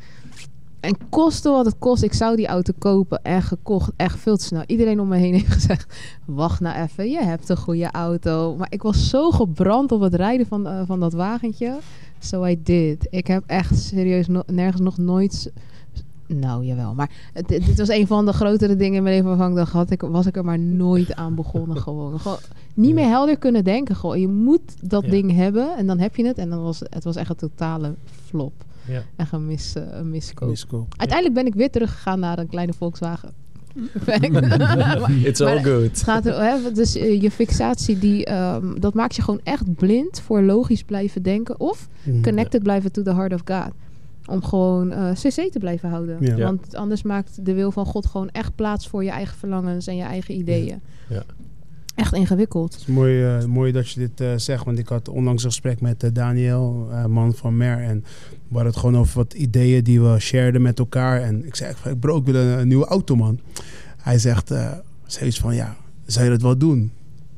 [0.84, 3.92] en koste wat het kost, ik zou die auto kopen en gekocht.
[3.96, 4.64] Echt veel te snel.
[4.68, 8.56] Iedereen om me heen heeft gezegd, wacht nou even, je hebt een goede auto.
[8.58, 11.78] Maar ik was zo gebrand op het rijden van, eh, van dat wagentje.
[12.20, 13.08] So I did.
[13.10, 15.52] Ik heb echt serieus no- nergens nog nooit...
[16.28, 16.94] Nou, jawel.
[16.94, 19.56] Maar het, dit dit was een van de grotere dingen in mijn leven waarvan ik
[19.56, 21.78] dacht, had ik, was ik er maar nooit aan begonnen.
[21.86, 22.38] Gewoon, gewoon
[22.74, 23.96] niet meer helder kunnen denken.
[23.96, 25.10] Gewoon, je moet dat Ja.
[25.10, 26.38] ding hebben en dan heb je het.
[26.38, 27.94] En dan was het was echt een totale
[28.26, 28.54] flop.
[28.88, 29.02] Ja.
[29.16, 30.94] Echt een, mis, eh, een miskoop.
[30.98, 33.30] Uiteindelijk ben ik weer teruggegaan naar een kleine Volkswagen.
[35.24, 35.84] It's maar all good.
[35.84, 39.76] het gaat er, hè, dus eh, je fixatie, die, ehm, dat maakt je gewoon echt
[39.76, 41.60] blind voor logisch blijven denken.
[41.60, 42.22] Of Mhm.
[42.22, 43.72] connected blijven to the heart of God.
[44.26, 46.18] Om gewoon eh, cc te blijven houden.
[46.20, 46.38] Ja.
[46.38, 49.96] Want anders maakt de wil van God gewoon echt plaats voor je eigen verlangens en
[49.96, 50.82] je eigen ideeën.
[51.10, 51.24] Ja.
[51.96, 52.74] Echt ingewikkeld.
[52.74, 55.50] Het is mooi, eh, mooi dat je dit eh, zegt, want ik had onlangs een
[55.50, 57.78] gesprek met eh, Daniel, man van Mer.
[57.78, 58.04] En
[58.48, 61.22] we het gewoon over wat ideeën die we shareden met elkaar.
[61.22, 63.40] En ik zei, ik wil een, een nieuwe auto, man.
[63.98, 64.54] Hij zegt,
[65.06, 65.76] zoiets van, ja,
[66.06, 66.92] zou je dat wel doen?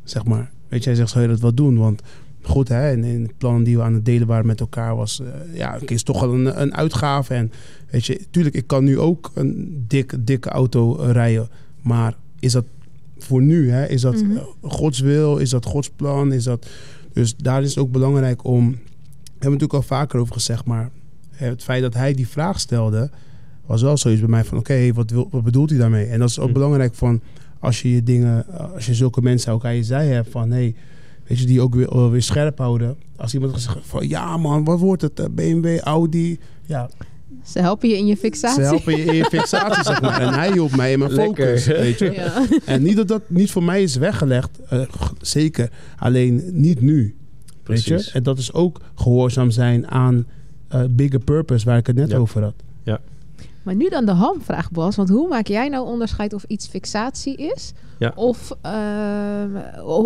[0.04, 0.52] Zeg maar.
[0.68, 1.78] Weet je, hij zegt, zou je dat wel doen?
[1.78, 2.02] Want
[2.42, 5.22] goed, hè, in, in de plannen die we aan het delen waren met elkaar was,
[5.54, 7.34] ja, het is toch wel een, een uitgave.
[7.34, 7.52] En
[7.90, 11.50] weet je, tuurlijk, ik kan nu ook een dikke, dikke auto rijden.
[11.82, 12.66] Maar is dat
[13.18, 14.38] voor nu, hè, is dat Mhm.
[14.38, 15.38] eh, Gods wil?
[15.38, 16.32] Is dat Gods plan?
[16.34, 16.68] Is dat...
[17.14, 18.70] Dus daar is het ook belangrijk om...
[18.70, 20.90] We hebben natuurlijk al vaker over gezegd, maar
[21.32, 23.10] het feit dat hij die vraag stelde,
[23.66, 26.06] was wel zoiets bij mij van: oké, wat, wil, wat bedoelt hij daarmee?
[26.06, 26.54] En dat is ook Hm.
[26.54, 27.22] belangrijk van
[27.60, 30.76] als je je dingen, als je zulke mensen ook aan je zij hebt van: hey,
[31.28, 32.96] weet je, die ook weer, weer scherp houden.
[33.16, 35.20] Als iemand gezegd van: ja, man, wat wordt het?
[35.20, 36.40] Eh, BMW, Audi.
[36.66, 36.90] Ja,
[37.44, 38.64] Ze helpen je in je fixatie.
[38.64, 40.22] ze helpen je in je fixatie, zeg maar.
[40.22, 41.46] En hij hielp mij in mijn Lekker.
[41.48, 42.12] focus, weet je.
[42.12, 42.46] Ja.
[42.66, 44.82] En niet dat dat niet voor mij is weggelegd, eh,
[45.22, 45.70] zeker.
[45.98, 47.16] Alleen niet nu,
[47.64, 47.94] weet je.
[47.94, 48.12] Precies.
[48.12, 50.26] En dat is ook gehoorzaam zijn aan
[50.68, 52.18] eh, bigger purpose, waar ik het net Ja.
[52.18, 52.54] over had.
[53.64, 54.96] Maar nu dan de hamvraag, Bas.
[54.96, 57.74] Want hoe maak jij nou onderscheid of iets fixatie is?
[58.00, 58.12] Ja.
[58.16, 59.50] Of, ehm,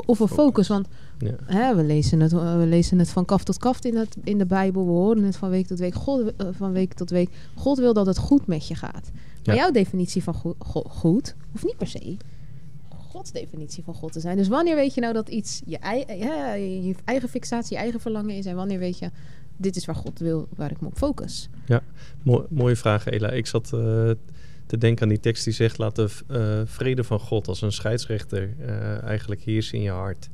[0.06, 0.68] of een focus?
[0.68, 0.88] Want
[1.20, 1.36] Ja.
[1.46, 4.46] hè, we, lezen het, we lezen het van kaf tot kaf in, het, in de
[4.46, 4.86] Bijbel.
[4.86, 5.94] We horen het van week tot week.
[5.96, 7.30] God, eh, van week tot week.
[7.56, 9.12] God wil dat het goed met je gaat.
[9.46, 9.62] Maar Ja.
[9.62, 12.18] jouw definitie van go- go- goed, hoeft niet per se
[13.10, 14.38] Gods definitie van God te zijn.
[14.38, 18.00] Dus wanneer weet je nou dat iets je, ei- ja, je eigen fixatie, je eigen
[18.00, 18.46] verlangen is?
[18.46, 19.10] En wanneer weet je,
[19.58, 21.50] dit is waar God wil, waar ik me op focus?
[22.24, 23.30] Mooi- mooie vraag, Ela.
[23.32, 24.12] Ik zat eh,
[24.66, 25.78] te denken aan die tekst die zegt...
[25.78, 30.30] laat de eh, vrede van God als een scheidsrechter eh, eigenlijk heersen in je hart.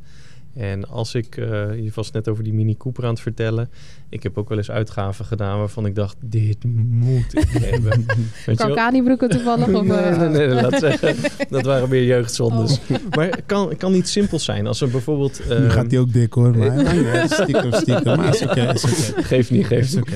[0.55, 3.69] En als ik, eh, je was net over die Mini Cooper aan het vertellen...
[4.09, 6.15] ik heb ook wel eens uitgaven gedaan waarvan ik dacht...
[6.19, 8.05] dit moet ik hebben.
[8.05, 8.15] Weet
[8.45, 8.55] je wel?
[8.55, 9.67] Kalkani-broeken toevallig?
[9.67, 11.15] Of, nee, eh, nee, nee, laat zeggen.
[11.49, 12.79] Dat waren meer jeugdzondes.
[13.09, 14.67] Maar het kan, het kan niet simpel zijn.
[14.67, 15.41] Als er bijvoorbeeld...
[15.49, 18.17] nu ehm, gaat hij ook dik hoor, maar stiekem, stiekem.
[18.17, 18.71] Maar is oké.
[19.15, 20.01] Geef niet, geef niet.
[20.01, 20.15] oké.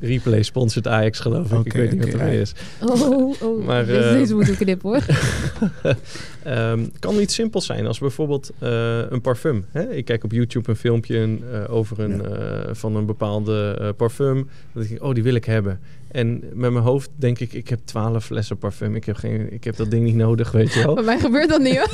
[0.00, 1.64] Replay sponsort Ajax, geloof ik.
[1.64, 2.52] ik weet niet wat er mee is.
[2.80, 3.02] Oh,
[3.42, 3.64] oh.
[3.66, 5.02] Maar, deze, eh, deze moeten we knippen hoor.
[6.42, 9.64] Ehm, het kan niet simpel zijn als bijvoorbeeld eh, een parfum.
[9.70, 9.90] Hè?
[9.94, 14.48] Ik kijk op YouTube een filmpje eh, over een, eh, van een bepaalde eh, parfum.
[14.72, 15.80] Dat ik denk, oh, die wil ik hebben.
[16.10, 18.94] En met mijn hoofd denk ik, ik heb twaalf flessen parfum.
[18.94, 20.94] Ik heb, geen, ik heb dat ding niet nodig, weet je wel.
[21.00, 21.88] Bij mij gebeurt dat niet hoor.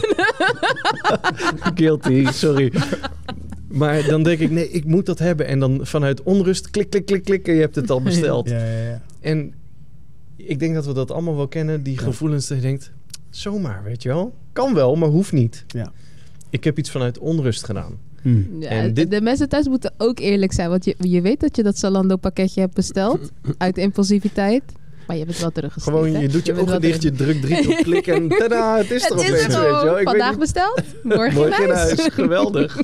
[1.75, 2.73] Guilty, sorry.
[3.75, 5.47] Maar dan denk ik, nee, ik moet dat hebben.
[5.47, 8.49] En dan vanuit onrust, klik, klik, klik, klik, en je hebt het al besteld.
[8.51, 9.01] Ja, ja, ja.
[9.21, 9.53] En
[10.37, 12.01] ik denk dat we dat allemaal wel kennen, die Ja.
[12.03, 12.91] gevoelens dat je denkt,
[13.31, 14.35] zomaar, weet je wel.
[14.53, 15.65] Kan wel, maar hoeft niet.
[15.67, 15.93] Ja.
[16.51, 17.99] Ik heb iets vanuit onrust gedaan.
[18.23, 18.39] Hm.
[18.61, 20.69] Ja, En dit- De mensen thuis moeten ook eerlijk zijn.
[20.69, 23.31] Want je, je weet dat je dat Zalando pakketje hebt besteld.
[23.59, 24.63] uit impulsiviteit.
[25.07, 25.97] Maar je hebt het wel teruggestuurd.
[25.97, 28.77] Gewoon, je doet je bent wel ogen dicht, je drukt drie op klik en tada,
[28.77, 29.99] het is er Het opeens, is weet je wel.
[30.01, 30.83] Ik vandaag besteld.
[31.03, 32.09] Morgen, Morgen in huis.
[32.13, 32.81] geweldig.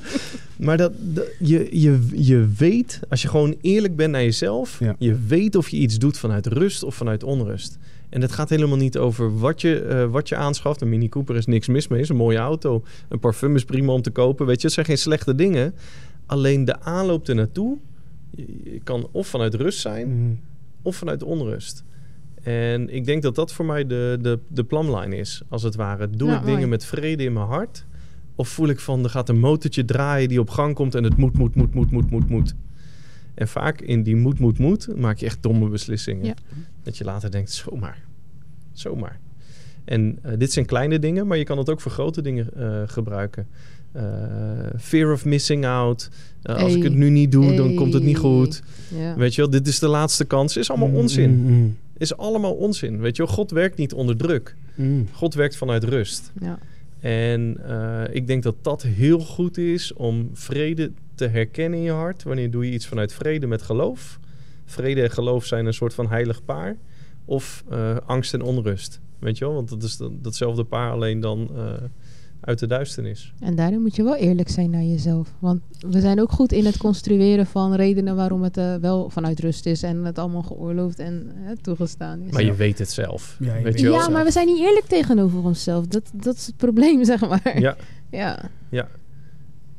[0.57, 4.95] Maar dat, dat- je, je, je weet, als je gewoon eerlijk bent naar jezelf, Ja.
[4.99, 7.79] je weet of je iets doet vanuit rust of vanuit onrust.
[8.09, 10.81] En het gaat helemaal niet over wat je, eh, wat je aanschaft.
[10.81, 12.83] Een Mini Cooper is niks mis mee, is een mooie auto.
[13.09, 14.47] Een parfum is prima om te kopen.
[14.47, 15.75] Weet je, het zijn geen slechte dingen.
[16.27, 17.77] Alleen de aanloop ernaartoe,
[18.31, 20.89] je, je kan of vanuit rust zijn Hm.
[20.89, 21.85] of vanuit onrust.
[22.43, 26.11] En ik denk dat dat voor mij de, de, de plumline is, als het ware.
[26.11, 27.85] Doe Ja, ik dingen met vrede in mijn hart?
[28.35, 31.17] Of voel ik van, er gaat een motortje draaien die op gang komt en het
[31.17, 32.55] moet, moet, moet, moet, moet, moet, moet.
[33.35, 36.25] En vaak in die moet, moet, moet maak je echt domme beslissingen.
[36.25, 36.35] Ja.
[36.83, 38.05] Dat je later denkt, zomaar,
[38.73, 39.21] zomaar.
[39.85, 42.83] En eh, dit zijn kleine dingen, maar je kan het ook voor grote dingen eh,
[42.87, 43.47] gebruiken.
[43.93, 44.03] Eh,
[44.79, 46.11] fear of missing out.
[46.43, 48.63] Als ik het nu niet doe, dan komt het niet goed.
[49.17, 50.57] Weet je wel, dit is de laatste kans.
[50.57, 51.31] Is allemaal onzin.
[51.31, 53.01] Mm, mm, Is allemaal onzin.
[53.01, 54.55] Weet je wel, God werkt niet onder druk.
[54.75, 55.09] mm.
[55.13, 56.33] God werkt vanuit rust.
[56.41, 56.59] Ja.
[57.01, 61.91] En eh, ik denk dat dat heel goed is om vrede te herkennen in je
[61.91, 62.23] hart.
[62.23, 64.19] Wanneer doe je iets vanuit vrede met geloof?
[64.65, 66.77] Vrede en geloof zijn een soort van heilig paar.
[67.25, 69.01] Of eh, angst en onrust.
[69.19, 71.73] Weet je wel, want dat is dan- datzelfde paar alleen dan eh,
[72.41, 73.33] uit de duisternis.
[73.41, 75.35] En daarin moet je wel eerlijk zijn naar jezelf.
[75.39, 79.41] Want we zijn ook goed in het construeren van redenen waarom het eh, wel vanuit
[79.41, 82.33] rust is en het allemaal geoorloofd en eh, toegestaan is.
[82.33, 83.37] Maar je weet het zelf.
[83.41, 83.99] Ja, je weet weet je wel?
[83.99, 85.87] ja, maar we zijn niet eerlijk tegenover onszelf.
[85.87, 87.59] Dat, dat is het probleem, zeg maar.
[87.61, 87.77] Ja,
[88.11, 88.89] Ja.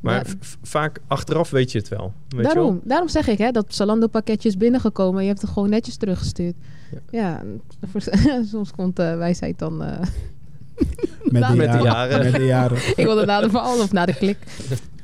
[0.00, 0.24] maar Ja.
[0.40, 2.12] v- vaak achteraf weet je het wel.
[2.28, 2.80] Weet je Daarom, wel?
[2.84, 5.96] daarom zeg ik hè, dat Zalando pakketje is binnengekomen en je hebt het gewoon netjes
[5.96, 6.54] teruggestuurd.
[6.90, 6.98] Ja.
[7.10, 7.42] Ja,
[7.90, 8.02] voor-
[8.52, 9.82] soms komt de wijsheid dan...
[11.32, 11.84] Met, de Met de jaren.
[11.84, 12.30] jaren.
[12.30, 12.76] Met de jaren.
[13.00, 14.38] ik wilde na de verhaal of na de klik.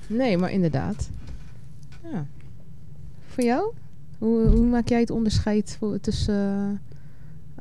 [0.07, 1.11] Nee, maar inderdaad.
[2.13, 2.27] Ja.
[3.27, 3.73] Voor jou?
[4.19, 6.81] Hoe, hoe maak jij het onderscheid voor, tussen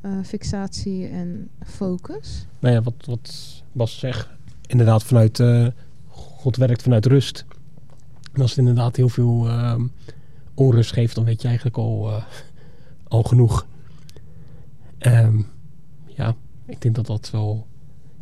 [0.01, 2.45] eh, eh, fixatie en focus?
[2.59, 3.33] Nou ja, wat, wat
[3.71, 4.29] Bas zegt,
[4.67, 5.67] inderdaad vanuit, eh,
[6.07, 7.45] God werkt vanuit rust.
[8.33, 9.81] En als het inderdaad heel veel ehm,
[10.53, 12.23] onrust geeft, dan weet je eigenlijk al, eh,
[13.07, 13.65] al genoeg.
[14.97, 15.41] Ehm,
[16.05, 17.67] ja, ik denk dat dat wel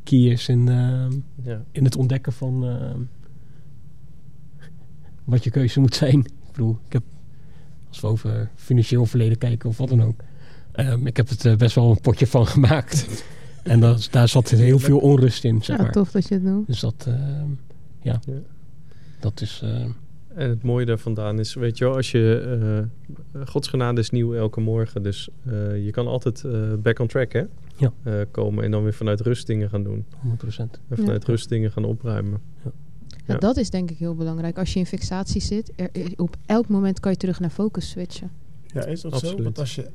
[0.06, 1.12] key is in, ehm,
[1.44, 1.64] Ja.
[1.72, 3.00] in het ontdekken van ehm,
[5.24, 6.20] wat je keuze moet zijn.
[6.20, 7.04] Ik bedoel, ik heb,
[7.88, 10.22] als we over financieel verleden kijken of wat dan ook.
[10.72, 13.24] ehm, ik heb het er best wel een potje van gemaakt.
[13.64, 15.92] en dat, daar zat heel veel onrust in, zeg Ja, maar.
[15.92, 16.68] tof dat je het doet.
[16.68, 17.50] Dus dat, ehm,
[18.02, 18.34] ja, Ja.
[19.20, 19.64] dat is...
[20.36, 22.88] En het mooie daar vandaan is, weet je wel, als je...
[23.34, 25.04] eh, Gods genade is nieuw elke morgen.
[25.04, 27.44] Dus eh, je kan altijd eh, back on track, hè?
[27.78, 27.94] Ja.
[28.04, 30.06] Eh, komen en dan weer vanuit rust dingen gaan doen.
[30.22, 30.80] 100%.
[30.90, 32.42] En vanuit rust dingen gaan opruimen.
[32.64, 32.72] Ja,
[33.26, 33.38] Ja.
[33.38, 34.58] dat is denk ik heel belangrijk.
[34.58, 38.32] Als je in fixatie zit, er, op elk moment kan je terug naar focus switchen.
[38.74, 39.42] Ja, is dat zo?
[39.44, 39.90] Want als je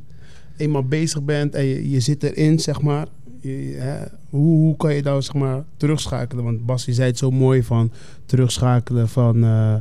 [0.56, 3.06] eenmaal bezig bent en je, je zit erin, zeg maar.
[3.40, 6.44] je- je- hè, hoe, hoe kan je nou, zeg maar, terugschakelen?
[6.44, 7.92] Want Bas, die zei het zo mooi van
[8.26, 9.74] terugschakelen van eh,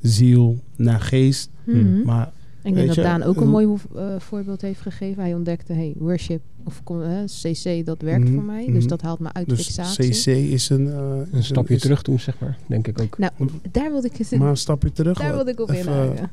[0.00, 1.50] ziel naar geest.
[1.66, 2.02] Mhm.
[2.04, 2.32] Maar
[2.64, 5.22] Ik denk Weet dat je, Daan ook een mooi eh, voorbeeld heeft gegeven.
[5.22, 8.62] Hij ontdekte, hey, worship of kom- eh, CC, dat werkt Mhm, voor mij.
[8.64, 8.72] mhm.
[8.72, 10.10] Dus dat haalt me uit dus fixatie.
[10.10, 10.86] CC is een...
[10.92, 12.58] eh, is Een stapje is- terug doen, zeg maar.
[12.66, 13.18] Denk ik ook.
[13.18, 13.32] Nou,
[13.70, 15.18] daar wilde ik het Maar een stapje terug.
[15.18, 16.30] Daar wilde ik op even, inhaken.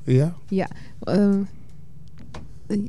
[0.49, 0.67] Ja?
[1.03, 1.37] Ehm,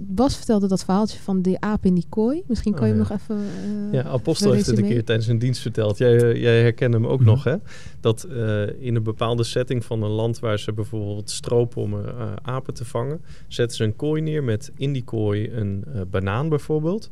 [0.06, 2.42] Bas vertelde dat verhaaltje van die aap in die kooi.
[2.46, 3.08] Misschien kan Oh, je hem ja.
[3.08, 3.36] nog even.
[3.36, 5.98] eh, Ja, Apostel heeft het een keer tijdens een dienst verteld.
[5.98, 7.28] Jij, eh, jij herkent hem ook Mhm.
[7.28, 7.56] nog, hè?
[8.00, 12.32] Dat eh, in een bepaalde setting van een land waar ze bijvoorbeeld stropen om eh,
[12.42, 16.48] apen te vangen, zetten ze een kooi neer met in die kooi een eh, banaan
[16.48, 17.10] bijvoorbeeld.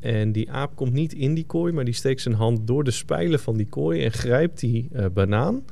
[0.00, 2.90] En die aap komt niet in die kooi, maar die steekt zijn hand door de
[2.90, 5.62] spijlen van die kooi en grijpt die eh, banaan.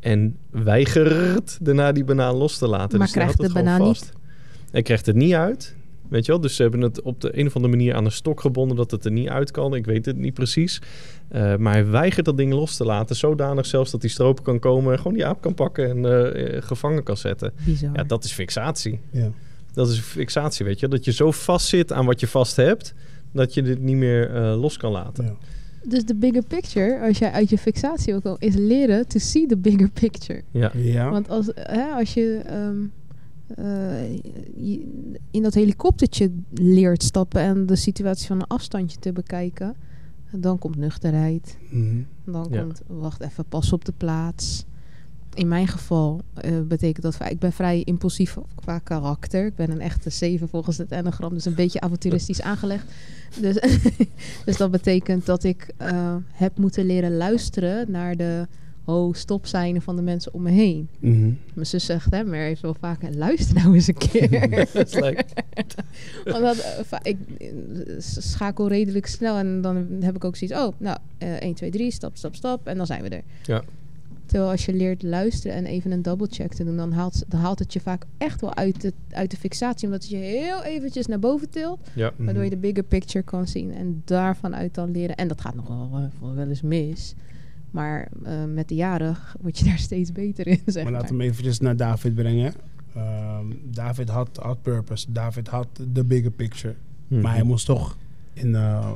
[0.00, 2.98] En weigert daarna die banaan los te laten.
[2.98, 4.12] Maar dus die krijgt de het gewoon banaan vast.
[4.70, 5.76] Hij krijgt het niet uit.
[6.08, 6.40] Weet je wel?
[6.40, 8.90] Dus ze hebben het op de een of andere manier aan een stok gebonden dat
[8.90, 9.74] het er niet uit kan.
[9.74, 10.80] Ik weet het niet precies.
[11.28, 13.16] Eh, maar hij weigert dat ding los te laten.
[13.16, 16.56] Zodanig zelfs dat die stroper kan komen en gewoon die aap kan pakken en eh,
[16.56, 17.52] eh, gevangen kan zetten.
[17.64, 17.90] Bizar.
[17.94, 19.00] Ja, dat is fixatie.
[19.10, 19.30] Ja.
[19.72, 20.88] Dat is fixatie, weet je.
[20.88, 22.94] Dat je zo vast zit aan wat je vast hebt,
[23.32, 25.24] dat je dit niet meer eh, los kan laten.
[25.24, 25.34] ja.
[25.82, 29.46] Dus de bigger picture, als jij uit je fixatie ook al, is leren to see
[29.46, 30.42] the bigger picture.
[30.50, 30.70] Ja.
[30.74, 31.10] Ja.
[31.10, 32.76] Want als, hè, als je, ehm,
[33.56, 34.12] eh,
[34.56, 39.74] je in dat helikoptertje leert stappen en de situatie van een afstandje te bekijken,
[40.30, 41.58] dan komt nuchterheid.
[41.70, 42.02] Mhm.
[42.24, 42.60] Dan Ja.
[42.60, 44.64] komt, wacht even, pas op de plaats.
[45.34, 49.46] In mijn geval eh, betekent dat, ik ben vrij impulsief qua karakter.
[49.46, 52.84] Ik ben een echte zeven volgens het enneagram, dus een beetje avonturistisch aangelegd.
[53.40, 53.60] Dus,
[54.44, 58.46] dus dat betekent dat ik eh, heb moeten leren luisteren naar de
[58.92, 60.88] ho, stop zijn van de mensen om me heen.
[60.98, 61.30] Mhm.
[61.54, 64.50] Mijn zus zegt, hè, maar heeft wel vaker, luister nou eens een keer.
[64.72, 65.24] Dat is leuk.
[66.24, 66.56] Want dat,
[66.90, 67.46] eh, ik eh,
[67.98, 71.90] schakel redelijk snel en dan heb ik ook zoiets, oh, nou, eh 1, 2, 3,
[71.90, 73.22] stap, stap, stap en dan zijn we er.
[73.44, 73.62] Ja.
[74.26, 77.40] Terwijl als je leert luisteren en even een double check te doen, dan haalt, dan
[77.40, 80.62] haalt het je vaak echt wel uit de, uit de fixatie, omdat het je heel
[80.62, 82.12] eventjes naar boven tilt, Ja.
[82.16, 82.60] waardoor je Mhm.
[82.60, 85.16] de bigger picture kan zien en daarvan uit dan leren.
[85.16, 87.14] En dat gaat nog wel, eh, wel eens mis.
[87.70, 91.00] Maar eh, met de jaren word je daar steeds beter in, zeg Maar maar.
[91.00, 92.54] laten we hem eventjes naar David brengen.
[92.94, 95.12] Ehm, David had, had purpose.
[95.12, 96.74] David had de bigger picture.
[97.08, 97.20] Mhm.
[97.20, 97.96] Maar hij moest toch
[98.32, 98.54] in...
[98.54, 98.90] eh,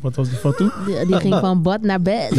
[0.00, 0.70] wat was die van toen?
[0.86, 2.32] Die, die ging van bad naar bed.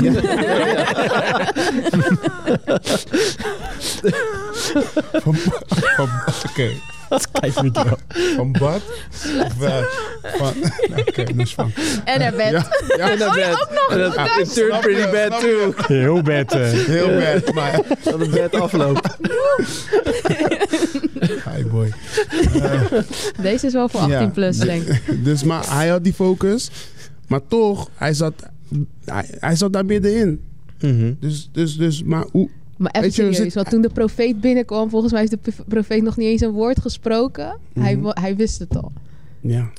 [5.22, 6.10] Van, van,
[6.50, 6.70] Oké.
[7.32, 7.84] Kijk video.
[8.36, 8.82] Van bad?
[9.46, 9.84] Of, eh,
[10.24, 10.54] van,
[10.90, 11.72] nou, Oké, dus van...
[12.06, 12.52] en naar bed.
[12.52, 12.68] Ja,
[12.98, 13.68] ja, En dat bed.
[13.90, 15.74] En dat Ja, it turned snap pretty bad too.
[15.98, 16.52] Heel bad.
[16.54, 16.72] eh.
[16.72, 17.82] heel bad, maar...
[18.04, 19.18] Dat het bed afloopt.
[21.56, 21.94] Hi boy.
[23.42, 24.28] Deze is wel voor 18 Ja.
[24.28, 25.24] plus, denk ik.
[25.24, 26.70] Dus maar hij had die focus.
[27.28, 28.34] Maar toch, hij zat,
[29.06, 30.42] hij, hij zat daar middenin.
[30.82, 31.14] Mhm.
[31.20, 32.50] Dus, dus, dus, maar hoe...
[32.78, 35.52] Maar even Weet je, we serieus, want toen de profeet binnenkwam, volgens mij heeft de
[35.52, 37.58] pro- profeet nog niet eens een woord gesproken.
[37.74, 38.10] hij, Mhm.
[38.14, 38.92] hij wist het al.
[39.42, 39.70] Ja.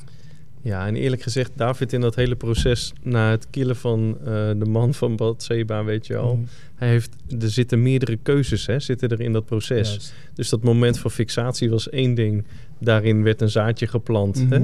[0.61, 4.25] Ja, en eerlijk gezegd, David in dat hele proces na het killen van eh,
[4.57, 6.35] de man van Bathseba, weet je al.
[6.35, 6.45] Mhm.
[6.75, 9.89] Hij heeft, er zitten meerdere keuzes, hè, zitten er in dat proces.
[9.89, 10.13] Juist.
[10.33, 12.43] Dus dat moment van fixatie was één ding.
[12.79, 14.45] Daarin werd een zaadje geplant.
[14.49, 14.59] hè.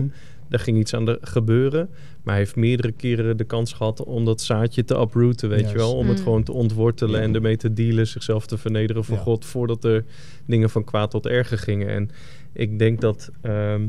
[0.49, 1.89] Daar ging iets aan de gebeuren.
[2.23, 5.75] Maar hij heeft meerdere keren de kans gehad om dat zaadje te uprooten, weet je
[5.77, 5.95] wel.
[5.95, 6.23] Om het Mm.
[6.23, 7.25] gewoon te ontwortelen Ja.
[7.25, 9.21] en ermee te dealen, zichzelf te vernederen voor Ja.
[9.21, 10.03] God, voordat er
[10.45, 11.87] dingen van kwaad tot erger gingen.
[11.89, 12.09] En
[12.53, 13.81] ik denk dat ehm,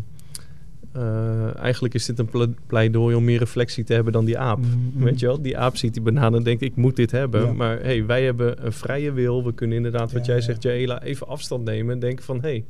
[0.92, 4.58] eh, eigenlijk is dit een ple- pleidooi om meer reflectie te hebben dan die aap.
[4.58, 5.04] Mhm.
[5.04, 7.44] Weet je wel, die aap ziet die banaan en denkt, ik moet dit hebben.
[7.44, 7.52] Ja.
[7.52, 9.44] Maar hey, wij hebben een vrije wil.
[9.44, 10.42] We kunnen inderdaad, wat Ja, jij ja.
[10.42, 12.64] zegt, Jaela, even afstand nemen en denken van, hey,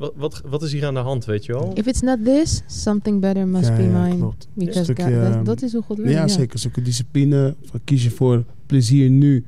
[0.00, 1.70] wat, wat, wat is hier aan de hand, weet je wel?
[1.74, 4.16] If it's not this, something better must Ja, be ja, mine.
[4.16, 4.48] klopt.
[4.54, 6.08] Because Stukje, God- dat, ehm, dat is hoe God wil.
[6.08, 6.58] Ja, zeker.
[6.58, 7.54] Zulke discipline.
[7.64, 9.44] Van kies je voor plezier nu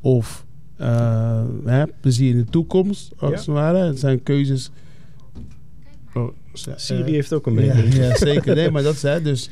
[0.00, 3.36] of eh, hè, plezier in de toekomst, als Ja.
[3.36, 3.78] het ware.
[3.78, 4.70] Het zijn keuzes.
[6.14, 6.28] Oh,
[6.76, 7.94] Siri eh, heeft ook een mening.
[7.94, 8.54] ja, zeker.
[8.54, 9.50] Nee, maar dat is hè, dus.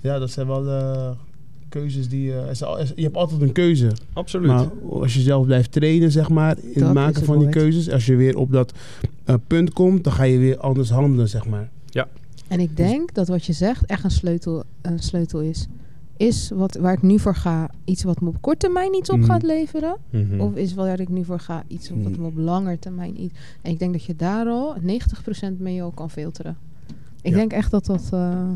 [0.00, 1.10] Ja, dat zijn wel eh,
[1.68, 2.32] keuzes die.
[2.50, 3.90] is al- is- je hebt altijd een keuze.
[4.12, 4.46] Absoluut.
[4.46, 7.48] Maar als je zelf blijft trainen, zeg maar, in Dat het maken het van die
[7.48, 8.72] keuzes, als je weer op dat
[9.26, 11.68] eh, punt komt, dan ga je weer anders handelen, zeg maar.
[12.48, 15.66] En ik denk dat wat je zegt echt een sleutel, een sleutel is.
[16.16, 19.16] Is wat, waar ik nu voor ga iets wat me op korte termijn iets op
[19.18, 19.26] Mhm.
[19.26, 19.96] gaat leveren?
[20.10, 20.40] Mhm.
[20.40, 22.20] Of is waar ik nu voor ga iets wat Mhm.
[22.20, 23.34] me op lange termijn iets...
[23.62, 26.56] En ik denk dat je daar al 90% mee al kan filteren.
[27.22, 27.36] Ik Ja.
[27.36, 28.08] denk echt dat dat...
[28.12, 28.48] eh,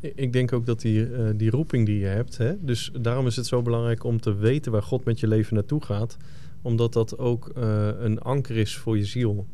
[0.00, 3.26] Ik- Ik denk ook dat die, eh, die roeping die je hebt, hè, dus daarom
[3.26, 6.16] is het zo belangrijk om te weten waar God met je leven naartoe gaat,
[6.62, 9.46] omdat dat ook eh, een anker is voor je ziel.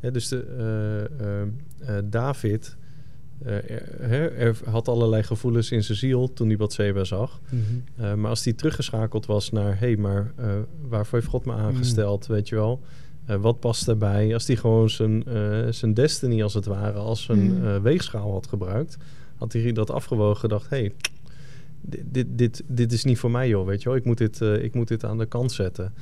[0.00, 1.48] Hè, dus de, eh, eh,
[1.96, 2.76] eh, David
[3.44, 7.40] er, er had allerlei gevoelens in zijn ziel toen hij Bathseba zag.
[7.96, 10.32] Eh, maar als hij teruggeschakeld was naar, hé, hey, maar
[10.88, 12.80] waarvoor heeft God me aangesteld, weet je wel?
[13.40, 14.34] Wat past daarbij?
[14.34, 15.24] Als hij gewoon zijn,
[15.70, 17.64] zijn destiny als het ware als een Mm.
[17.66, 18.96] eh, weegschaal had gebruikt,
[19.36, 20.92] had hij dat afgewogen gedacht, hé, hey,
[21.80, 23.98] dit, dit, dit, dit is niet voor mij joh, weet je wel?
[23.98, 25.92] Ik moet dit, eh, ik moet dit aan de kant zetten.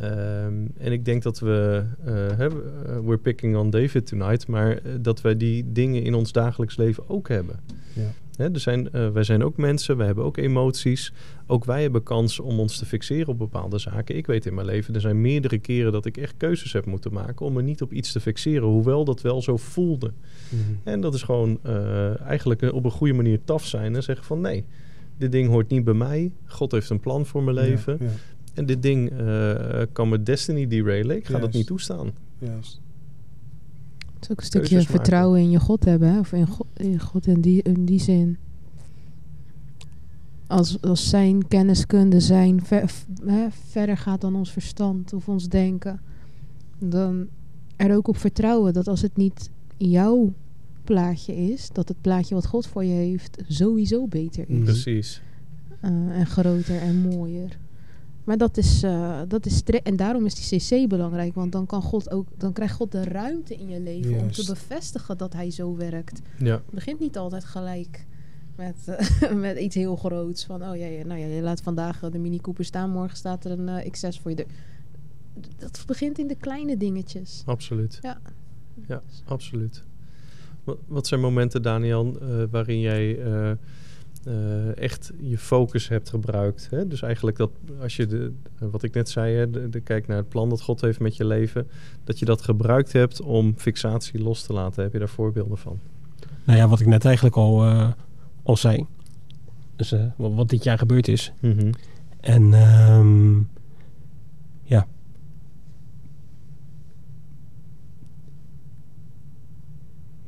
[0.00, 4.80] Ehm, en ik denk dat we, eh, hebben, eh, we're picking on David tonight, maar
[5.00, 7.60] dat wij die dingen in ons dagelijks leven ook hebben.
[7.92, 8.12] Ja.
[8.36, 11.12] Hè, er zijn, wij zijn ook mensen, wij hebben ook emoties.
[11.46, 14.16] Ook wij hebben kans om ons te fixeren op bepaalde zaken.
[14.16, 17.12] Ik weet in mijn leven, er zijn meerdere keren dat ik echt keuzes heb moeten
[17.12, 20.12] maken om me niet op iets te fixeren, hoewel dat wel zo voelde.
[20.84, 21.60] En dat is gewoon
[22.26, 24.64] eigenlijk op een goede manier taf zijn en zeggen van nee,
[25.18, 26.32] dit ding hoort niet bij mij.
[26.46, 27.96] God heeft een plan voor mijn leven.
[28.00, 28.10] Ja, ja,
[28.54, 31.16] En dit ding eh, kan mijn destiny derailen.
[31.16, 32.10] Ik ga dat niet toestaan.
[32.38, 32.80] juist.
[34.14, 35.00] Het is ook een stukje Keuzes maken.
[35.04, 36.12] vertrouwen in je God hebben.
[36.12, 36.18] Hè?
[36.18, 38.36] Of in God in, God in, die, in die zin.
[40.46, 45.48] Als, als zijn kenniskunde zijn ver- f- hè, verder gaat dan ons verstand of ons
[45.48, 46.00] denken.
[46.78, 47.26] Dan
[47.76, 50.32] er ook op vertrouwen dat als het niet jouw
[50.86, 54.64] plaatje is, dat het plaatje wat God voor je heeft sowieso beter is.
[54.64, 55.22] Precies.
[55.80, 57.58] Eh, en groter en mooier.
[58.26, 61.82] Maar dat is, eh, dat is en daarom is die CC belangrijk, want dan kan
[61.82, 65.50] God ook, dan krijgt God de ruimte in je leven om te bevestigen dat Hij
[65.50, 66.20] zo werkt.
[66.38, 68.06] Ja, Het begint niet altijd gelijk
[68.56, 70.44] met, eh, met iets heel groots.
[70.44, 73.44] Van, oh ja, ja, nou ja, je laat vandaag de Mini Cooper staan, morgen staat
[73.44, 74.46] er een eh, X6 voor je deur.
[75.56, 77.42] Dat begint in de kleine dingetjes.
[77.44, 77.98] absoluut.
[78.02, 78.20] Ja.
[78.88, 79.84] Ja, absoluut.
[80.86, 86.68] Wat, zijn momenten, Daniel, eh, waarin jij eh, eh, echt je focus hebt gebruikt?
[86.70, 86.88] Hè?
[86.88, 87.50] Dus eigenlijk dat
[87.80, 90.62] als je, de, wat ik net zei, hè, de, de kijk naar het plan dat
[90.62, 91.68] God heeft met je leven,
[92.04, 94.82] dat je dat gebruikt hebt om fixatie los te laten.
[94.82, 95.78] Heb je daar voorbeelden van?
[96.44, 97.64] Nou ja, wat ik net eigenlijk al,
[98.42, 98.86] al zei.
[99.76, 101.32] Dus wat, wat dit jaar gebeurd is.
[101.40, 101.72] Mhm.
[102.20, 103.38] En ehm,
[104.62, 104.86] ja.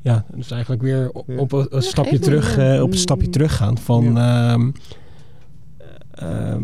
[0.02, 3.32] Ja, dus eigenlijk weer op een, Ja, stapje terug, eh, op een stapje Mm.
[3.32, 4.18] teruggaan van.
[4.18, 4.70] ehm,
[6.10, 6.62] ehm,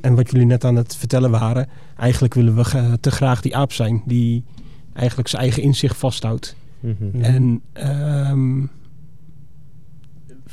[0.00, 3.72] en wat jullie net aan het vertellen waren, eigenlijk willen we te graag die aap
[3.72, 4.44] zijn die
[4.92, 6.56] eigenlijk zijn eigen inzicht vasthoudt.
[6.80, 7.22] Mhm.
[7.22, 8.66] En ehm,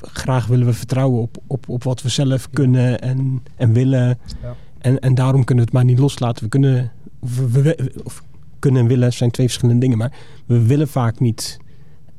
[0.01, 4.17] graag willen we vertrouwen op, op, op wat we zelf kunnen en, en willen.
[4.41, 4.55] Ja.
[4.79, 6.43] En, en daarom kunnen we het maar niet loslaten.
[6.43, 8.23] We kunnen, we, we- of
[8.61, 9.97] kunnen en willen zijn twee verschillende dingen.
[9.97, 10.11] Maar
[10.45, 11.57] we willen vaak niet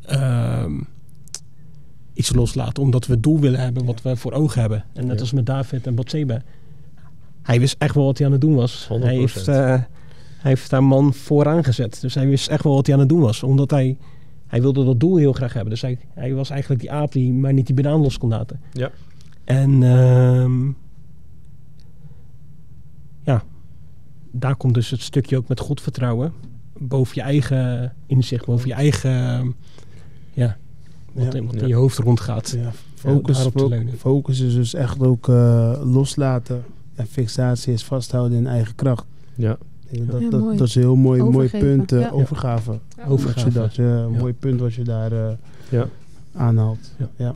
[0.03, 0.81] ehm,
[2.13, 2.83] iets loslaten.
[2.83, 4.85] Omdat we het doel willen hebben wat we voor ogen hebben.
[4.93, 5.21] En net Ja.
[5.21, 6.43] als met David en Bathsheba.
[7.43, 8.89] Hij wist echt wel wat hij aan het doen was.
[8.89, 9.03] 100%.
[9.05, 9.87] Hij heeft, hij
[10.39, 12.01] heeft daar man vooraan gezet.
[12.01, 13.43] Dus hij wist echt wel wat hij aan het doen was.
[13.43, 13.97] Omdat hij,
[14.47, 15.71] hij wilde dat doel heel graag hebben.
[15.71, 18.61] Dus hij, hij was eigenlijk die aap die maar niet die banaan los kon laten.
[18.73, 18.91] Ja.
[19.45, 20.67] En ehm,
[23.23, 23.43] ja,
[24.33, 26.33] daar komt dus het stukje ook met God vertrouwen.
[26.79, 29.11] Boven je eigen inzicht, boven je eigen,
[30.33, 30.57] ja,
[31.13, 31.43] wat, Ja.
[31.43, 31.61] wat Ja.
[31.61, 32.51] in je hoofd rondgaat.
[32.59, 33.99] Ja, focus, daarop te fo- leunen.
[33.99, 36.63] focus is dus echt ook eh, loslaten.
[36.95, 39.05] En fixatie is vasthouden in eigen kracht.
[39.35, 39.57] Ja,
[39.91, 41.93] Dat, Ja, dat, dat is een heel mooi, mooi punt.
[41.93, 42.09] eh, ja.
[42.11, 42.79] Overgave.
[42.97, 43.05] Ja.
[43.07, 43.53] Overgave.
[43.61, 45.33] Wat je dat, mooi punt wat je daar eh,
[45.69, 45.87] ja.
[46.35, 46.95] aanhaalt.
[47.17, 47.33] Ja.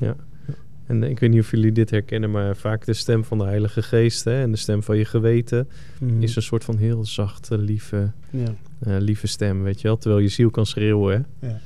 [0.86, 3.82] En ik weet niet of jullie dit herkennen, maar vaak de stem van de Heilige
[3.82, 5.68] Geest hè, en de stem van je geweten
[6.00, 6.22] Mhm.
[6.22, 8.54] is een soort van heel zachte, lieve, ja.
[8.80, 9.96] eh, lieve stem, weet je wel.
[9.96, 11.48] Terwijl je ziel kan schreeuwen, hè.
[11.48, 11.58] Ja.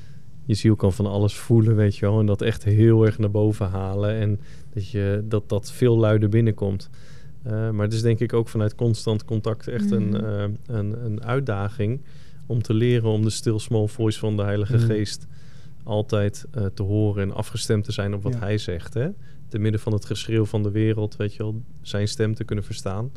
[0.45, 2.21] Je ziel kan van alles voelen, weet je wel.
[2.21, 4.14] En dat echt heel erg naar boven halen.
[4.14, 4.41] En
[4.75, 6.91] dat je, dat, dat veel luider binnenkomt.
[7.43, 10.25] Eh, maar het is denk ik ook vanuit constant contact echt een, Mhm.
[10.25, 12.01] eh, een, een uitdaging...
[12.47, 14.87] om te leren om de still small voice van de Heilige Mhm.
[14.87, 15.27] Geest...
[15.83, 18.39] altijd eh, te horen en afgestemd te zijn op wat Ja.
[18.39, 18.95] hij zegt.
[18.95, 19.09] Hè?
[19.49, 21.62] Te midden van het geschreeuw van de wereld, weet je wel...
[21.83, 23.11] zijn stem te kunnen verstaan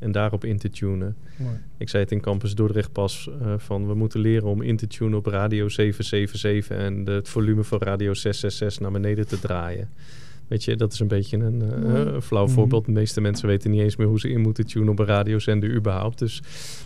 [0.00, 1.16] en daarop in te tunen.
[1.36, 1.54] Mooi.
[1.78, 4.86] Ik zei het in Campus Dordrecht pas eh, van we moeten leren om in te
[4.86, 9.88] tunen op radio 777 en de, het volume van radio 666 naar beneden te draaien.
[10.48, 12.52] Weet je, dat is een beetje een, eh, flauw Mhm.
[12.54, 12.84] voorbeeld.
[12.84, 15.74] De meeste mensen weten niet eens meer hoe ze in moeten tunen op een radiozender
[15.74, 16.18] überhaupt.
[16.18, 16.42] Dus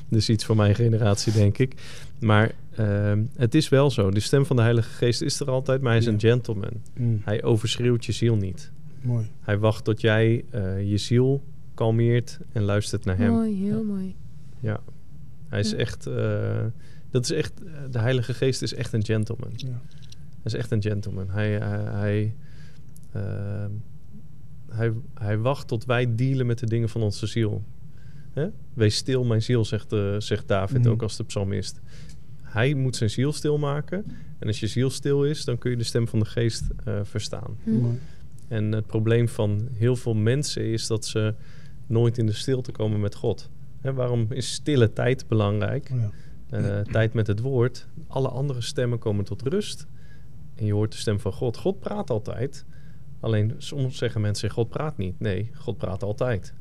[0.08, 1.74] dat is iets van mijn generatie, denk ik.
[2.20, 4.10] Maar ehm, het is wel zo.
[4.10, 6.12] De stem van de Heilige Geest is er altijd, maar hij is Ja.
[6.12, 6.72] een gentleman.
[6.96, 8.72] Mm, Hij overschreeuwt je ziel niet.
[9.02, 9.30] mooi.
[9.40, 11.42] Hij wacht tot jij eh, je ziel
[11.74, 13.30] kalmeert en luistert naar hem.
[13.30, 14.16] Mooi, heel mooi.
[14.60, 14.80] Ja,
[15.48, 15.76] hij is Ja.
[15.76, 16.06] echt.
[16.06, 16.64] eh,
[17.10, 17.52] dat is echt.
[17.90, 19.50] De Heilige Geest is echt een gentleman.
[19.56, 19.68] Ja.
[19.68, 21.30] Hij is echt een gentleman.
[21.30, 22.34] Hij, hij, hij,
[23.12, 23.70] ehm,
[24.70, 27.62] hij, hij wacht tot wij dealen met de dingen van onze ziel.
[28.32, 28.46] Hè?
[28.74, 30.88] Wees stil, mijn ziel, zegt, eh, zegt David Mhm.
[30.88, 31.80] ook als de psalmist.
[32.53, 34.05] Hij moet zijn ziel stilmaken.
[34.38, 37.00] En als je ziel stil is, dan kun je de stem van de geest eh,
[37.03, 37.57] verstaan.
[37.62, 37.70] Hm.
[37.70, 37.98] Mooi.
[38.48, 41.34] En het probleem van heel veel mensen is dat ze
[41.86, 43.50] nooit in de stilte komen met God.
[43.80, 45.90] Hè, waarom is stille tijd belangrijk?
[45.90, 46.11] Ja.
[46.50, 47.86] Eh, tijd met het woord.
[48.07, 49.86] Alle andere stemmen komen tot rust.
[50.55, 51.57] En je hoort de stem van God.
[51.57, 52.64] God praat altijd.
[53.20, 55.20] Alleen soms zeggen mensen: God praat niet.
[55.20, 56.55] Nee, God praat altijd.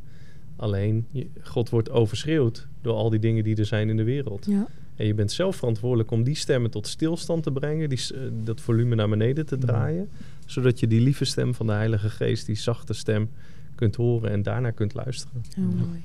[0.55, 1.07] Alleen
[1.41, 4.45] God wordt overschreeuwd door al die dingen die er zijn in de wereld.
[4.45, 4.67] Ja.
[4.95, 8.61] En je bent zelf verantwoordelijk om die stemmen tot stilstand te brengen, die, eh, dat
[8.61, 9.65] volume naar beneden te Ja.
[9.65, 10.09] draaien,
[10.45, 13.29] zodat je die lieve stem van de Heilige Geest, die zachte stem,
[13.75, 15.43] kunt horen en daarna kunt luisteren.
[15.55, 16.01] Heel mooi.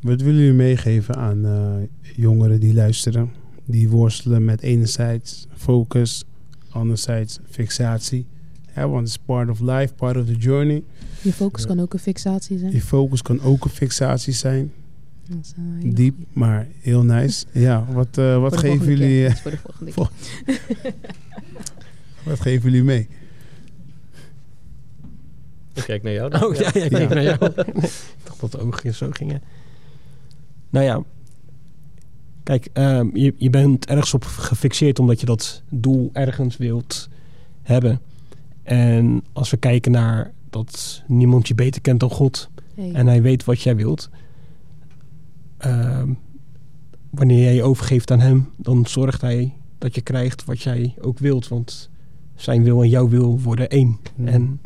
[0.00, 1.74] Wat willen jullie meegeven aan eh,
[2.16, 3.30] jongeren die luisteren?
[3.64, 6.24] Die worstelen met enerzijds focus,
[6.68, 8.26] anderzijds fixatie.
[8.74, 10.82] Ja, want het is part of life, part of the journey.
[11.22, 11.68] Je focus Ja.
[11.68, 12.72] kan ook een fixatie zijn.
[12.72, 14.72] Je focus kan ook een fixatie zijn.
[15.28, 16.28] Dat is een hele Diep, goeie.
[16.32, 17.46] maar heel nice.
[17.66, 18.98] Ja, wat, eh, wat geven jullie...
[19.08, 19.26] keer.
[19.26, 20.08] eh, voor de volgende Vol-
[20.44, 20.94] keer.
[22.24, 23.08] wat geven jullie mee?
[25.74, 26.30] Ik kijk naar jou.
[26.30, 26.44] dan.
[26.44, 26.98] Oh ja, ja, ik Ja.
[26.98, 27.36] keek naar jou.
[27.44, 27.54] ik
[28.24, 29.42] dacht dat de oogjes zo gingen.
[30.70, 31.02] Nou ja,
[32.42, 37.08] kijk, ehm, je, je bent ergens op gefixeerd omdat je dat doel ergens wilt
[37.62, 38.00] hebben.
[38.62, 42.92] En als we kijken naar dat niemand je beter kent dan God Hey.
[42.92, 44.10] en hij weet wat jij wilt.
[45.68, 46.12] Ehm,
[47.10, 51.18] wanneer jij je overgeeft aan hem, dan zorgt hij dat je krijgt wat jij ook
[51.18, 51.48] wilt.
[51.48, 51.90] Want
[52.34, 53.98] zijn wil en jouw wil worden één.
[54.14, 54.26] Hmm.
[54.26, 54.60] En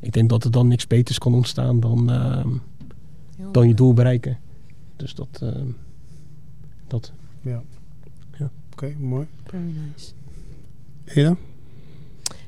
[0.00, 2.48] ik denk dat er dan niks beters kan ontstaan dan, ehm,
[3.52, 4.38] dan je doel bereiken.
[4.96, 5.38] Dus dat.
[5.42, 5.66] ehm,
[6.86, 7.12] dat.
[7.40, 7.62] Ja.
[8.38, 8.50] Ja.
[8.72, 9.26] Oké, mooi.
[9.44, 10.12] Very nice.
[11.04, 11.36] Eda?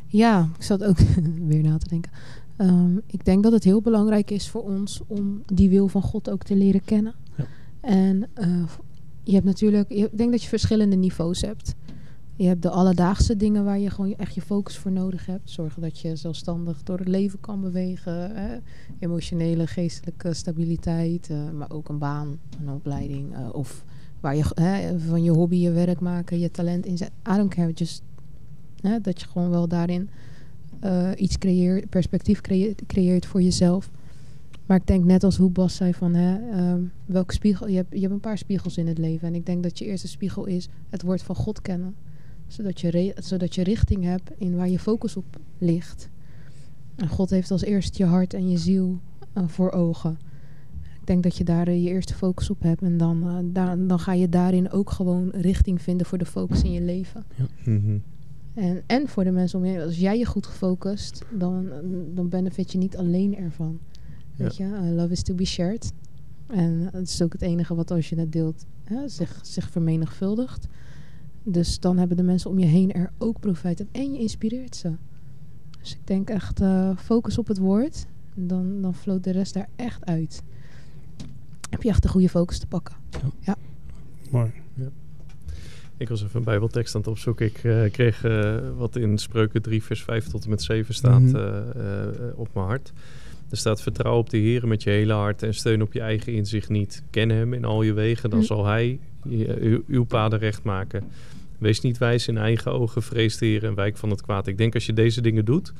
[0.06, 0.98] Ja, ik zat ook
[1.50, 2.12] weer na te denken.
[2.56, 6.30] Ehm, ik denk dat het heel belangrijk is voor ons om die wil van God
[6.30, 7.14] ook te leren kennen.
[7.82, 8.64] En eh,
[9.22, 11.74] je hebt natuurlijk, ik denk dat je verschillende niveaus hebt.
[12.36, 15.50] Je hebt de alledaagse dingen waar je gewoon echt je focus voor nodig hebt.
[15.50, 18.36] Zorgen dat je zelfstandig door het leven kan bewegen.
[18.36, 18.58] Hè?
[18.98, 21.30] Emotionele, geestelijke stabiliteit.
[21.30, 23.34] eh, maar ook een baan, een opleiding.
[23.34, 23.84] eh, of
[24.20, 27.10] waar je hè, van je hobby je werk maken, je talent inzet.
[27.32, 28.02] I don't just
[28.80, 30.08] hè, dat je gewoon wel daarin
[31.16, 32.40] iets creëert, perspectief
[32.86, 33.90] creëert voor jezelf.
[34.66, 37.92] Maar ik denk net als hoe Bas zei van hè, ehm, welke spiegel, je hebt,
[37.92, 39.28] je hebt een paar spiegels in het leven.
[39.28, 41.94] En ik denk dat je eerste spiegel is het woord van God kennen.
[42.46, 46.08] Zodat je, re- zodat je richting hebt in waar je focus op ligt.
[46.96, 49.00] En God heeft als eerst je hart en je ziel
[49.32, 50.18] eh, voor ogen.
[51.00, 52.82] Ik denk dat je daar eh, je eerste focus op hebt.
[52.82, 56.62] En dan, eh, daar, dan ga je daarin ook gewoon richting vinden voor de focus
[56.62, 57.24] in je leven.
[57.64, 57.98] Mhm.
[58.54, 59.80] En, en voor de mensen om je heen.
[59.80, 61.68] Als jij je goed gefocust, dan,
[62.14, 63.78] dan benefit je niet alleen ervan.
[64.36, 65.92] Weet je, eh, love is to be shared.
[66.46, 70.66] En het is ook het enige wat als je het deelt hè, zich, zich vermenigvuldigt.
[71.42, 73.88] Dus dan hebben de mensen om je heen er ook profijt uit.
[73.92, 74.92] En je inspireert ze.
[75.80, 78.06] Dus ik denk echt, eh, focus op het woord.
[78.34, 80.42] Dan, dan floot de rest daar echt uit.
[81.70, 82.94] Heb je echt de goede focus te pakken.
[84.30, 84.50] Mooi.
[85.96, 87.46] Ik was even een bijbeltekst aan het opzoeken.
[87.46, 88.22] Ik eh, kreeg
[88.76, 91.36] wat in Spreuken 3 vers 5 tot en met 7 staat Mhm.
[91.36, 92.92] eh, eh, op mijn hart.
[93.52, 96.32] Er staat vertrouw op de Heer met je hele hart en steun op je eigen
[96.32, 97.02] inzicht niet.
[97.10, 98.44] Ken hem in al je wegen, dan Mm.
[98.44, 98.98] zal hij
[99.28, 101.02] je- uw, uw paden recht maken.
[101.58, 104.46] Wees niet wijs in eigen ogen, vrees de Heer en wijk van het kwaad.
[104.46, 105.72] Ik denk als je deze dingen doet,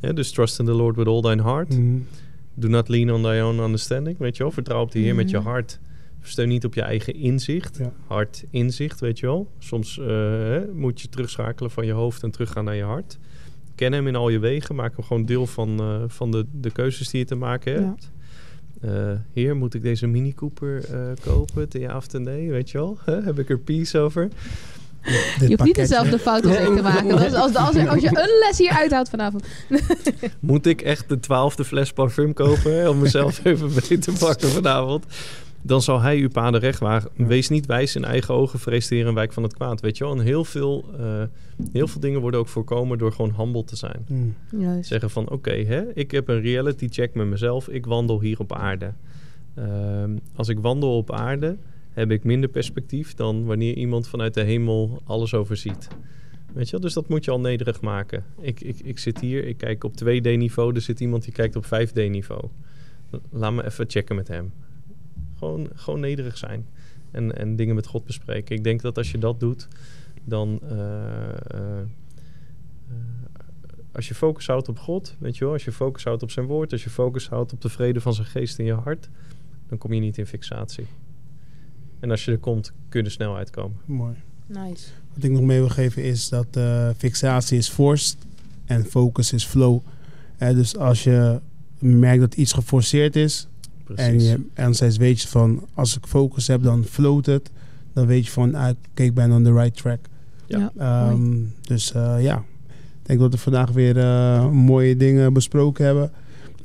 [0.00, 1.78] hè, dus trust in the Lord with all thine heart.
[1.78, 1.96] Mhm.
[2.54, 4.52] Do not lean on thy own understanding, weet je wel.
[4.52, 5.46] Vertrouw op de Heer met je Mhm.
[5.46, 5.78] hart.
[6.22, 7.76] Steun niet op je eigen inzicht.
[7.78, 7.92] Ja.
[8.06, 9.50] Hart inzicht, weet je wel.
[9.58, 13.18] Soms eh, moet je terugschakelen van je hoofd en teruggaan naar je hart.
[13.76, 14.74] Ken hem in al je wegen.
[14.74, 17.80] Maak hem gewoon deel van, eh, van de, de keuzes die je te maken Ja.
[17.80, 18.10] hebt.
[18.80, 21.68] Eh, heer, moet ik deze Mini Cooper eh, kopen?
[21.68, 22.98] Ten ja of ten nee, weet je wel?
[23.04, 23.22] Hè?
[23.22, 24.28] Heb ik er peace over?
[25.40, 27.10] Je hoeft niet dezelfde fout als ik te maken.
[27.12, 29.46] Als, als, als, als je een les hier uithoudt vanavond.
[30.40, 34.48] Moet ik echt de twaalfde fles parfum kopen hè, om mezelf even mee te pakken
[34.48, 35.04] vanavond?
[35.66, 37.10] Dan zal hij uw paden recht wagen.
[37.14, 37.26] Ja.
[37.26, 39.80] Wees niet wijs in eigen ogen, vrees de Heer en wijk van het kwaad.
[39.80, 40.12] Weet je wel?
[40.12, 41.22] En heel veel, eh,
[41.72, 44.04] heel veel dingen worden ook voorkomen door gewoon humble te zijn.
[44.08, 44.62] Mhm.
[44.62, 44.88] Juist.
[44.88, 47.68] Zeggen van, oké, hè, ik heb een reality check met mezelf.
[47.68, 48.92] Ik wandel hier op aarde.
[49.54, 51.56] Ehm, als ik wandel op aarde,
[51.90, 55.88] heb ik minder perspectief dan wanneer iemand vanuit de hemel alles overziet.
[56.52, 56.80] Weet je wel?
[56.80, 58.24] Dus dat moet je al nederig maken.
[58.40, 60.74] Ik, ik, ik zit hier, ik kijk op 2D-niveau.
[60.74, 62.44] Er zit iemand die kijkt op 5D-niveau.
[63.30, 64.52] Laat me even checken met hem.
[65.38, 66.66] Gewoon, gewoon nederig zijn.
[67.10, 68.56] En, en dingen met God bespreken.
[68.56, 69.68] Ik denk dat als je dat doet,
[70.24, 70.60] dan...
[70.62, 71.86] eh, eh, eh,
[73.92, 76.46] als je focus houdt op God, weet je wel, als je focus houdt op zijn
[76.46, 79.08] woord, als je focus houdt op de vrede van zijn geest in je hart,
[79.68, 80.86] dan kom je niet in fixatie.
[82.00, 83.76] En als je er komt, kun je er snel uitkomen.
[83.84, 84.14] Mooi.
[84.46, 84.88] Nice.
[85.14, 88.16] Wat ik nog mee wil geven is dat eh, fixatie is forced
[88.64, 89.80] en focus is flow.
[90.36, 91.40] Eh, dus als je
[91.78, 93.48] merkt dat iets geforceerd is
[93.86, 94.04] Precies.
[94.04, 97.50] en je enerzijds weet je van als ik focus heb dan float het,
[97.92, 99.98] dan weet je van ah, kijk ik ben on the right track.
[100.46, 100.72] Ja.
[100.78, 106.10] Ehm, dus eh, ja, ik denk dat we vandaag weer eh, mooie dingen besproken hebben.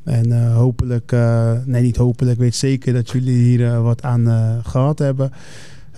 [0.04, 4.28] En eh, hopelijk, eh, nee niet hopelijk, ik weet zeker dat jullie hier wat aan
[4.28, 5.32] eh, gehad hebben.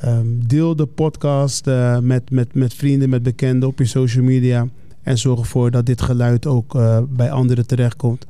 [0.03, 4.67] Ehm, deel de podcast eh, met, met, met vrienden, met bekenden op je social media.
[5.01, 8.26] En zorg ervoor dat dit geluid ook eh, bij anderen terechtkomt.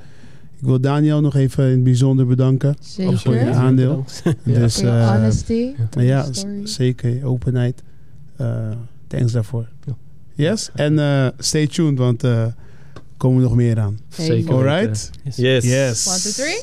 [0.64, 2.76] Ik wil Daniel nog even in het bijzonder bedanken.
[2.80, 3.18] Zeker.
[3.18, 4.06] voor je aandeel.
[4.24, 4.60] Ja.
[4.60, 5.72] Dus, eh, honesty.
[6.00, 6.26] ja,
[6.64, 7.26] zeker.
[7.26, 7.84] Openheid.
[8.36, 8.70] Eh,
[9.08, 9.68] thanks daarvoor.
[9.86, 9.96] Ja.
[10.34, 10.70] Yes?
[10.74, 12.56] En eh, stay tuned, want eh, er
[13.18, 14.00] komen nog meer aan.
[14.10, 14.54] Zeker.
[14.54, 15.10] Alright?
[15.24, 15.36] Yes.
[15.36, 15.64] Yes.
[15.64, 16.08] Yes.
[16.08, 16.62] One, two, three.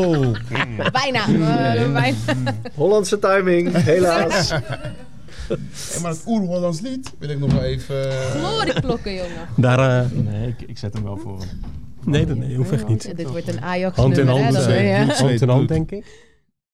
[0.00, 0.36] Oh.
[1.02, 1.26] Bijna.
[1.26, 2.16] Eh, bijna.
[2.74, 4.52] Hollandse timing, helaas.
[5.48, 8.12] Hey, maar het oer-Hollands lied wil ik nog wel even...
[8.12, 9.48] Glorieklokken, jongen.
[9.56, 11.48] Daar, eh, Nee, ik, ik zet hem wel voor hem.
[12.06, 13.16] Nee, nee, nee, hoeft echt niet.
[13.16, 14.56] Dit wordt een Ajax Hand in hand,
[15.18, 16.04] Hand in hand, denk ik.